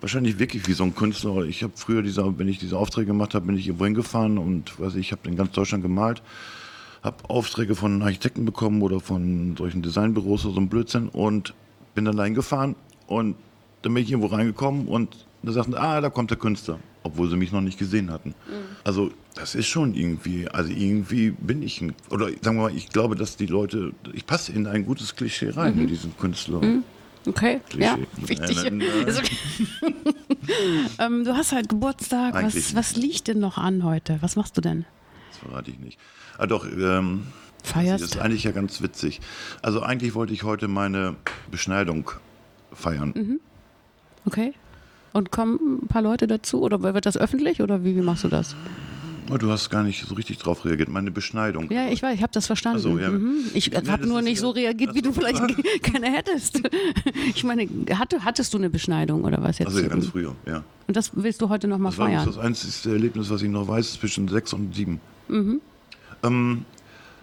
wahrscheinlich 0.00 0.38
wirklich 0.38 0.66
wie 0.68 0.72
so 0.72 0.84
ein 0.84 0.94
Künstler. 0.94 1.44
Ich 1.44 1.62
habe 1.62 1.72
früher, 1.76 2.02
diese, 2.02 2.38
wenn 2.38 2.48
ich 2.48 2.58
diese 2.58 2.78
Aufträge 2.78 3.06
gemacht 3.06 3.34
habe, 3.34 3.46
bin 3.46 3.56
ich 3.56 3.66
irgendwo 3.66 3.84
hingefahren 3.84 4.38
und 4.38 4.78
weiß 4.78 4.94
ich, 4.94 5.00
ich 5.06 5.12
habe 5.12 5.28
in 5.28 5.36
ganz 5.36 5.52
Deutschland 5.52 5.82
gemalt 5.82 6.22
habe 7.04 7.28
Aufträge 7.28 7.74
von 7.74 8.02
Architekten 8.02 8.46
bekommen 8.46 8.80
oder 8.80 8.98
von 8.98 9.56
solchen 9.58 9.82
Designbüros 9.82 10.46
oder 10.46 10.54
so 10.54 10.60
ein 10.60 10.68
Blödsinn 10.68 11.10
und 11.10 11.54
bin 11.94 12.06
dann 12.06 12.16
dahin 12.16 12.34
gefahren 12.34 12.74
und 13.06 13.36
dann 13.82 13.92
bin 13.92 14.02
ich 14.02 14.10
irgendwo 14.10 14.34
reingekommen 14.34 14.88
und 14.88 15.26
da 15.42 15.52
sagten, 15.52 15.74
ah, 15.74 16.00
da 16.00 16.08
kommt 16.08 16.30
der 16.30 16.38
Künstler, 16.38 16.78
obwohl 17.04 17.30
sie 17.30 17.36
mich 17.36 17.52
noch 17.52 17.60
nicht 17.60 17.78
gesehen 17.78 18.10
hatten. 18.10 18.34
Also 18.82 19.12
das 19.34 19.54
ist 19.54 19.68
schon 19.68 19.94
irgendwie, 19.94 20.48
also 20.48 20.72
irgendwie 20.72 21.30
bin 21.30 21.62
ich 21.62 21.80
ein, 21.80 21.94
oder 22.10 22.26
sagen 22.26 22.56
wir 22.56 22.62
mal, 22.64 22.76
ich 22.76 22.88
glaube, 22.88 23.14
dass 23.14 23.36
die 23.36 23.46
Leute, 23.46 23.92
ich 24.12 24.26
passe 24.26 24.52
in 24.52 24.66
ein 24.66 24.84
gutes 24.84 25.14
Klischee 25.14 25.50
rein, 25.50 25.78
in 25.78 25.86
diesen 25.86 26.16
Künstler. 26.16 26.60
Okay, 27.26 27.60
ja, 27.76 27.94
Klischee. 27.94 28.28
wichtig. 28.28 28.58
Äh, 28.58 28.64
dann, 28.64 28.80
äh, 28.80 28.84
okay. 29.06 29.36
ähm, 30.98 31.24
du 31.24 31.36
hast 31.36 31.52
halt 31.52 31.68
Geburtstag. 31.68 32.34
Was, 32.34 32.74
was 32.74 32.96
liegt 32.96 33.28
denn 33.28 33.38
noch 33.38 33.58
an 33.58 33.84
heute? 33.84 34.18
Was 34.20 34.36
machst 34.36 34.56
du 34.56 34.60
denn? 34.60 34.84
Das 35.30 35.38
verrate 35.38 35.70
ich 35.70 35.78
nicht. 35.78 35.98
Ah 36.38 36.46
doch, 36.46 36.66
ähm, 36.66 37.26
Feierst? 37.62 38.02
das 38.02 38.10
ist 38.12 38.18
eigentlich 38.18 38.44
ja 38.44 38.52
ganz 38.52 38.82
witzig. 38.82 39.20
Also 39.62 39.82
eigentlich 39.82 40.14
wollte 40.14 40.32
ich 40.32 40.42
heute 40.42 40.68
meine 40.68 41.16
Beschneidung 41.50 42.10
feiern. 42.72 43.12
Mhm. 43.14 43.40
Okay. 44.26 44.54
Und 45.14 45.30
kommen 45.30 45.78
ein 45.82 45.86
paar 45.88 46.02
Leute 46.02 46.26
dazu? 46.26 46.60
Oder 46.60 46.82
wird 46.82 47.06
das 47.06 47.16
öffentlich? 47.16 47.62
Oder 47.62 47.82
wie, 47.84 47.96
wie 47.96 48.02
machst 48.02 48.24
du 48.24 48.28
das? 48.28 48.54
Oh, 49.32 49.38
du 49.38 49.50
hast 49.50 49.70
gar 49.70 49.82
nicht 49.82 50.04
so 50.06 50.14
richtig 50.16 50.36
drauf 50.36 50.66
reagiert. 50.66 50.90
Meine 50.90 51.10
Beschneidung. 51.10 51.70
Ja, 51.72 51.88
ich 51.88 52.02
weiß, 52.02 52.14
ich 52.16 52.20
habe 52.22 52.32
das 52.34 52.46
verstanden. 52.46 52.80
So, 52.80 52.98
ja. 52.98 53.08
mhm. 53.10 53.36
Ich 53.54 53.68
Ja, 53.68 53.80
habe 53.86 54.06
nur 54.06 54.20
nicht 54.20 54.34
ja- 54.36 54.40
so 54.42 54.50
reagiert, 54.50 54.94
wie 54.94 55.00
du 55.00 55.12
vielleicht 55.12 55.40
keine 55.82 56.06
hättest. 56.12 56.60
Ich 57.34 57.42
meine, 57.42 57.66
hatte, 57.96 58.22
hattest 58.24 58.52
du 58.52 58.58
eine 58.58 58.68
Beschneidung 58.68 59.24
oder 59.24 59.42
was 59.42 59.58
jetzt? 59.60 59.68
Also 59.68 59.80
ja, 59.80 59.88
ganz 59.88 60.08
früher, 60.08 60.34
ja. 60.46 60.62
Und 60.86 60.94
das 60.96 61.12
willst 61.14 61.40
du 61.40 61.48
heute 61.48 61.68
nochmal 61.68 61.92
Das 61.92 61.98
war 61.98 62.08
feiern? 62.08 62.26
das 62.26 62.36
einzige 62.36 62.92
Erlebnis, 62.94 63.30
was 63.30 63.40
ich 63.40 63.48
noch 63.48 63.66
weiß, 63.66 63.94
zwischen 63.94 64.28
sechs 64.28 64.52
und 64.52 64.74
sieben. 64.74 65.00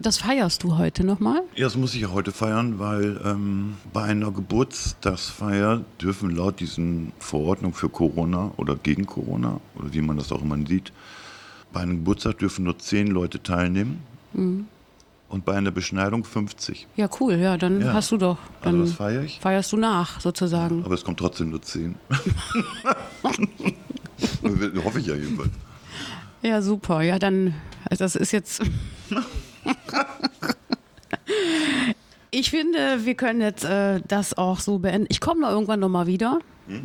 Das 0.01 0.17
feierst 0.17 0.63
du 0.63 0.77
heute 0.77 1.03
nochmal? 1.03 1.41
Ja, 1.55 1.65
das 1.65 1.77
muss 1.77 1.93
ich 1.93 2.01
ja 2.01 2.09
heute 2.11 2.31
feiern, 2.31 2.79
weil 2.79 3.21
ähm, 3.23 3.75
bei 3.93 4.03
einer 4.03 4.31
Geburtstagsfeier 4.31 5.81
dürfen 6.01 6.31
laut 6.35 6.59
diesen 6.59 7.11
Verordnung 7.19 7.73
für 7.73 7.87
Corona 7.89 8.51
oder 8.57 8.75
gegen 8.75 9.05
Corona 9.05 9.59
oder 9.75 9.93
wie 9.93 10.01
man 10.01 10.17
das 10.17 10.31
auch 10.31 10.41
immer 10.41 10.57
sieht, 10.65 10.91
bei 11.71 11.81
einem 11.81 11.97
Geburtstag 11.97 12.39
dürfen 12.39 12.65
nur 12.65 12.79
zehn 12.79 13.07
Leute 13.07 13.43
teilnehmen 13.43 14.01
und 14.33 15.45
bei 15.45 15.53
einer 15.55 15.71
Beschneidung 15.71 16.23
50. 16.23 16.87
Ja, 16.95 17.07
cool, 17.19 17.35
ja, 17.35 17.57
dann 17.57 17.79
Ja. 17.81 17.93
hast 17.93 18.11
du 18.11 18.17
doch. 18.17 18.37
Also 18.61 18.77
Dann 18.77 18.79
das 18.85 18.93
feiere 18.93 19.23
ich, 19.23 19.39
feierst 19.39 19.71
du 19.71 19.77
nach, 19.77 20.19
sozusagen. 20.19 20.83
aber 20.83 20.95
es 20.95 21.03
kommt 21.03 21.19
trotzdem 21.19 21.51
nur 21.51 21.61
zehn. 21.61 21.95
Hoffe 24.83 24.99
ich 24.99 25.05
ja 25.05 25.15
jedenfalls. 25.15 25.51
Ja, 26.41 26.61
super. 26.61 27.01
Ja, 27.03 27.19
dann, 27.19 27.53
also 27.89 28.03
das 28.03 28.15
ist 28.15 28.31
jetzt. 28.31 28.61
Ich 32.33 32.49
finde, 32.49 33.05
wir 33.05 33.15
können 33.15 33.41
jetzt 33.41 33.65
äh, 33.65 33.99
das 34.07 34.37
auch 34.37 34.59
so 34.61 34.79
beenden. 34.79 35.05
Ich 35.09 35.19
komme 35.19 35.41
noch 35.41 35.49
irgendwann 35.49 35.81
nochmal 35.81 36.07
wieder. 36.07 36.39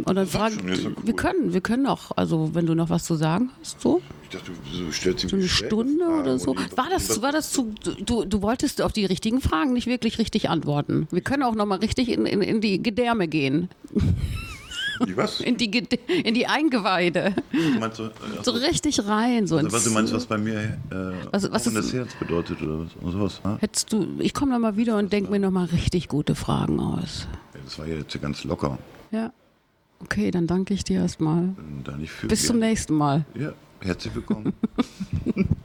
Und 0.05 0.17
dann 0.17 0.27
Sag 0.27 0.41
frage 0.41 0.55
schon, 0.57 0.69
ist 0.69 0.83
ja 0.83 0.91
cool. 0.91 0.97
wir 1.05 1.15
können, 1.15 1.53
wir 1.53 1.61
können 1.61 1.87
auch, 1.87 2.11
also 2.17 2.55
wenn 2.55 2.67
du 2.67 2.75
noch 2.75 2.91
was 2.91 3.05
zu 3.05 3.15
sagen 3.15 3.51
hast, 3.61 3.81
so, 3.81 4.03
Ich 4.25 4.31
dachte, 4.31 4.51
du 4.73 4.91
stellst 4.91 5.29
so 5.29 5.37
eine 5.37 5.47
Stunde 5.47 6.05
oder 6.05 6.39
so. 6.41 6.57
War 6.75 6.89
das, 6.91 7.23
war 7.23 7.31
das 7.31 7.53
zu, 7.53 7.73
du, 8.05 8.25
du 8.25 8.43
wolltest 8.43 8.83
auf 8.83 8.93
die 8.93 9.05
richtigen 9.05 9.41
Fragen 9.41 9.73
nicht 9.75 9.87
wirklich 9.87 10.19
richtig 10.19 10.51
antworten. 10.51 11.07
Wir 11.13 11.21
können 11.21 11.45
auch 11.45 11.55
nochmal 11.55 11.79
richtig 11.79 12.09
in, 12.09 12.27
in, 12.27 12.43
in 12.43 12.61
die 12.61 12.83
Gedärme 12.83 13.29
gehen, 13.29 13.69
Was? 15.15 15.41
in 15.41 15.57
die, 15.57 15.67
in 16.25 16.35
die 16.35 16.47
Eingeweide. 16.47 17.35
Meinst 17.81 17.99
du, 17.99 18.05
äh, 18.05 18.11
So 18.43 18.51
richtig 18.53 19.07
rein. 19.07 19.47
So 19.47 19.57
also, 19.57 19.73
was 19.73 19.85
du 19.85 19.91
meinst, 19.91 20.13
was 20.15 20.27
bei 20.27 20.39
mir 20.39 20.61
äh, 20.91 20.97
Was- 21.33 21.51
was 21.51 21.67
ist- 21.67 21.93
Herz 21.93 22.15
bedeutet 22.15 22.61
oder 22.63 22.81
was? 22.81 22.97
Oder 23.03 23.13
sowas, 23.13 23.41
ne? 23.45 23.57
Hättest 23.61 23.93
du, 23.93 24.07
ich 24.19 24.35
komme 24.35 24.53
noch 24.53 24.59
mal 24.61 24.77
wieder 24.77 24.97
und 24.99 25.13
denke 25.13 25.31
mir 25.31 25.39
noch 25.39 25.51
mal 25.51 25.67
richtig 25.67 26.09
gute 26.09 26.35
Fragen 26.35 26.81
aus. 26.81 27.27
Ja, 27.55 27.61
Das 27.65 27.79
war 27.79 27.87
ja 27.87 27.97
jetzt 27.97 28.21
ganz 28.21 28.45
locker. 28.45 28.79
Ja. 29.11 29.33
Okay, 30.01 30.31
dann 30.31 30.47
danke 30.47 30.75
ich 30.75 30.85
dir 30.85 31.01
erstmal. 31.01 31.55
Bis 32.29 32.47
zum 32.47 32.59
nächsten 32.59 32.95
Mal. 32.95 33.25
Ja, 33.35 33.53
herzlich 33.81 34.15
willkommen. 34.15 34.53